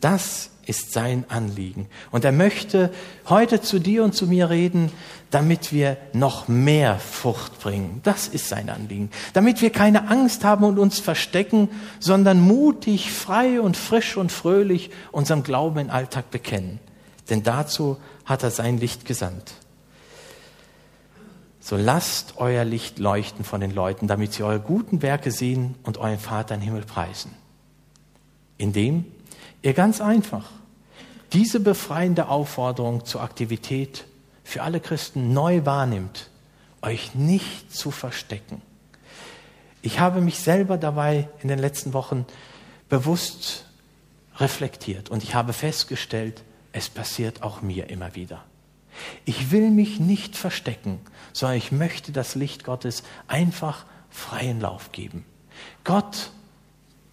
Das 0.00 0.50
ist 0.66 0.92
sein 0.92 1.24
Anliegen. 1.28 1.86
Und 2.10 2.24
er 2.24 2.32
möchte 2.32 2.92
heute 3.28 3.60
zu 3.60 3.78
dir 3.78 4.04
und 4.04 4.14
zu 4.14 4.26
mir 4.26 4.50
reden, 4.50 4.90
damit 5.30 5.72
wir 5.72 5.96
noch 6.12 6.48
mehr 6.48 6.98
Frucht 6.98 7.60
bringen. 7.60 8.00
Das 8.02 8.28
ist 8.28 8.48
sein 8.48 8.70
Anliegen. 8.70 9.10
Damit 9.32 9.62
wir 9.62 9.70
keine 9.70 10.08
Angst 10.08 10.44
haben 10.44 10.64
und 10.64 10.78
uns 10.78 11.00
verstecken, 11.00 11.68
sondern 11.98 12.40
mutig, 12.40 13.10
frei 13.10 13.60
und 13.60 13.76
frisch 13.76 14.16
und 14.16 14.30
fröhlich 14.30 14.90
unserem 15.10 15.42
Glauben 15.42 15.78
im 15.78 15.90
Alltag 15.90 16.30
bekennen. 16.30 16.78
Denn 17.30 17.42
dazu 17.42 17.96
hat 18.24 18.42
er 18.42 18.50
sein 18.50 18.78
Licht 18.78 19.06
gesandt. 19.06 19.54
So 21.64 21.78
lasst 21.78 22.34
euer 22.36 22.62
Licht 22.62 22.98
leuchten 22.98 23.42
von 23.42 23.62
den 23.62 23.70
Leuten, 23.70 24.06
damit 24.06 24.34
sie 24.34 24.42
eure 24.42 24.60
guten 24.60 25.00
Werke 25.00 25.30
sehen 25.30 25.76
und 25.82 25.96
euren 25.96 26.18
Vater 26.18 26.56
im 26.56 26.60
Himmel 26.60 26.82
preisen. 26.82 27.34
Indem 28.58 29.06
ihr 29.62 29.72
ganz 29.72 30.02
einfach 30.02 30.50
diese 31.32 31.60
befreiende 31.60 32.28
Aufforderung 32.28 33.06
zur 33.06 33.22
Aktivität 33.22 34.04
für 34.44 34.62
alle 34.62 34.78
Christen 34.78 35.32
neu 35.32 35.64
wahrnimmt, 35.64 36.28
euch 36.82 37.14
nicht 37.14 37.74
zu 37.74 37.90
verstecken. 37.90 38.60
Ich 39.80 40.00
habe 40.00 40.20
mich 40.20 40.40
selber 40.40 40.76
dabei 40.76 41.30
in 41.40 41.48
den 41.48 41.58
letzten 41.58 41.94
Wochen 41.94 42.26
bewusst 42.90 43.64
reflektiert 44.36 45.08
und 45.08 45.22
ich 45.22 45.34
habe 45.34 45.54
festgestellt, 45.54 46.42
es 46.72 46.90
passiert 46.90 47.42
auch 47.42 47.62
mir 47.62 47.88
immer 47.88 48.14
wieder. 48.14 48.44
Ich 49.24 49.50
will 49.50 49.70
mich 49.70 50.00
nicht 50.00 50.36
verstecken, 50.36 51.00
sondern 51.32 51.58
ich 51.58 51.72
möchte 51.72 52.12
das 52.12 52.34
Licht 52.34 52.64
Gottes 52.64 53.02
einfach 53.28 53.84
freien 54.10 54.60
Lauf 54.60 54.92
geben. 54.92 55.24
Gott 55.82 56.30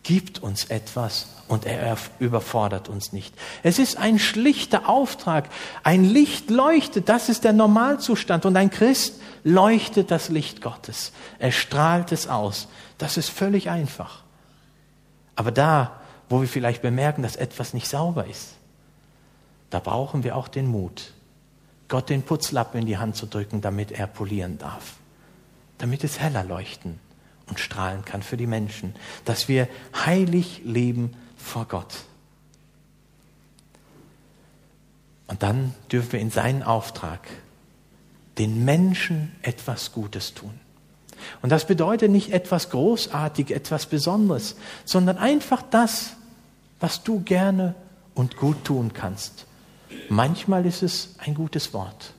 gibt 0.04 0.40
uns 0.40 0.66
etwas 0.66 1.28
und 1.48 1.66
er 1.66 1.98
überfordert 2.20 2.90
uns 2.90 3.14
nicht. 3.14 3.36
Es 3.62 3.78
ist 3.78 3.98
ein 3.98 4.20
schlichter 4.20 4.90
Auftrag. 4.90 5.50
Ein 5.84 6.06
Licht 6.06 6.50
leuchtet, 6.50 7.10
das 7.10 7.30
ist 7.30 7.44
der 7.44 7.54
Normalzustand. 7.54 8.46
Und 8.46 8.56
ein 8.58 8.72
Christ 8.72 9.22
leuchtet 9.44 10.10
das 10.12 10.30
Licht 10.30 10.62
Gottes. 10.62 11.12
Er 11.40 11.52
strahlt 11.52 12.12
es 12.12 12.28
aus. 12.28 12.68
Das 12.98 13.18
ist 13.18 13.30
völlig 13.30 13.70
einfach. 13.70 14.24
Aber 15.36 15.52
da, 15.52 16.00
wo 16.30 16.42
wir 16.42 16.48
vielleicht 16.48 16.82
bemerken, 16.82 17.22
dass 17.22 17.36
etwas 17.36 17.74
nicht 17.74 17.88
sauber 17.88 18.26
ist, 18.28 18.54
da 19.70 19.80
brauchen 19.80 20.24
wir 20.24 20.36
auch 20.36 20.48
den 20.48 20.68
Mut, 20.68 21.14
Gott 21.92 22.10
den 22.10 22.24
Putzlappen 22.24 22.80
in 22.80 22.88
die 22.88 22.98
Hand 22.98 23.18
zu 23.18 23.26
drücken, 23.26 23.60
damit 23.60 23.92
er 23.92 24.08
polieren 24.08 24.58
darf. 24.58 24.96
Damit 25.78 26.06
es 26.06 26.20
heller 26.20 26.46
leuchten 26.46 27.00
und 27.48 27.60
strahlen 27.60 28.06
kann 28.06 28.24
für 28.24 28.38
die 28.38 28.48
Menschen, 28.48 28.96
dass 29.26 29.50
wir 29.50 29.68
heilig 29.94 30.62
leben 30.64 31.12
vor 31.36 31.66
Gott. 31.66 32.06
Und 35.28 35.44
dann 35.44 35.76
dürfen 35.92 36.14
wir 36.14 36.22
in 36.22 36.32
seinen 36.32 36.64
Auftrag 36.64 37.28
den 38.38 38.64
Menschen 38.64 39.36
etwas 39.42 39.92
Gutes 39.92 40.34
tun. 40.34 40.58
Und 41.42 41.50
das 41.50 41.68
bedeutet 41.68 42.10
nicht 42.10 42.32
etwas 42.32 42.70
Großartiges, 42.70 43.56
etwas 43.56 43.86
Besonderes, 43.86 44.56
sondern 44.86 45.18
einfach 45.18 45.62
das, 45.62 46.14
was 46.80 47.04
du 47.04 47.20
gerne 47.20 47.76
und 48.16 48.38
gut 48.38 48.64
tun 48.64 48.94
kannst. 48.94 49.46
Manchmal 50.10 50.66
ist 50.66 50.84
es 50.84 51.16
ein 51.20 51.34
gutes 51.34 51.74
Wort. 51.74 52.14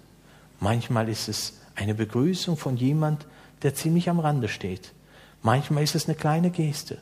Manchmal 0.61 1.09
ist 1.09 1.29
es 1.29 1.55
eine 1.75 1.95
Begrüßung 1.95 2.57
von 2.57 2.77
jemand, 2.77 3.27
der 3.63 3.75
ziemlich 3.75 4.09
am 4.09 4.21
Rande 4.21 4.49
steht. 4.49 4.93
Manchmal 5.43 5.83
ist 5.83 5.95
es 5.95 6.07
eine 6.07 6.15
kleine 6.15 6.51
Geste. 6.51 6.99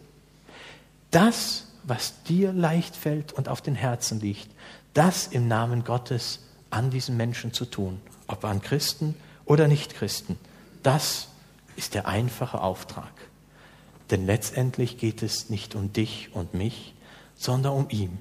Das, 1.10 1.66
was 1.84 2.22
dir 2.24 2.52
leicht 2.52 2.96
fällt 2.96 3.32
und 3.32 3.48
auf 3.48 3.60
den 3.60 3.74
Herzen 3.74 4.20
liegt, 4.20 4.48
das 4.94 5.26
im 5.26 5.48
Namen 5.48 5.84
Gottes 5.84 6.40
an 6.70 6.90
diesen 6.90 7.16
Menschen 7.16 7.52
zu 7.52 7.64
tun, 7.64 8.00
ob 8.26 8.44
an 8.44 8.62
Christen 8.62 9.14
oder 9.44 9.68
Nichtchristen, 9.68 10.38
das 10.82 11.28
ist 11.76 11.94
der 11.94 12.06
einfache 12.06 12.60
Auftrag. 12.60 13.12
Denn 14.10 14.26
letztendlich 14.26 14.98
geht 14.98 15.22
es 15.22 15.50
nicht 15.50 15.74
um 15.74 15.92
dich 15.92 16.30
und 16.32 16.54
mich, 16.54 16.94
sondern 17.36 17.74
um 17.74 17.90
ihn. 17.90 18.18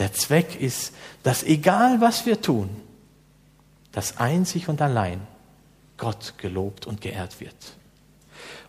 Der 0.00 0.12
Zweck 0.12 0.60
ist, 0.60 0.92
dass 1.22 1.44
egal 1.44 2.00
was 2.00 2.26
wir 2.26 2.40
tun, 2.40 2.70
dass 3.92 4.16
einzig 4.16 4.68
und 4.68 4.82
allein 4.82 5.20
Gott 5.98 6.34
gelobt 6.38 6.86
und 6.86 7.00
geehrt 7.00 7.38
wird. 7.40 7.54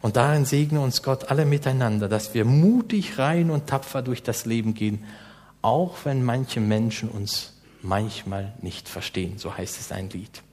Und 0.02 0.18
darin 0.18 0.46
segne 0.46 0.82
uns 0.82 1.04
Gott 1.04 1.30
alle 1.30 1.46
miteinander, 1.46 2.10
dass 2.10 2.34
wir 2.34 2.44
mutig, 2.44 3.18
rein 3.18 3.50
und 3.50 3.68
tapfer 3.68 4.02
durch 4.02 4.22
das 4.24 4.46
Leben 4.46 4.74
gehen, 4.74 5.06
auch 5.62 5.96
wenn 6.04 6.24
manche 6.24 6.60
Menschen 6.60 7.08
uns 7.08 7.54
manchmal 7.82 8.54
nicht 8.62 8.90
verstehen. 8.90 9.38
So 9.38 9.56
heißt 9.56 9.80
es 9.80 9.92
ein 9.92 10.10
Lied. 10.10 10.44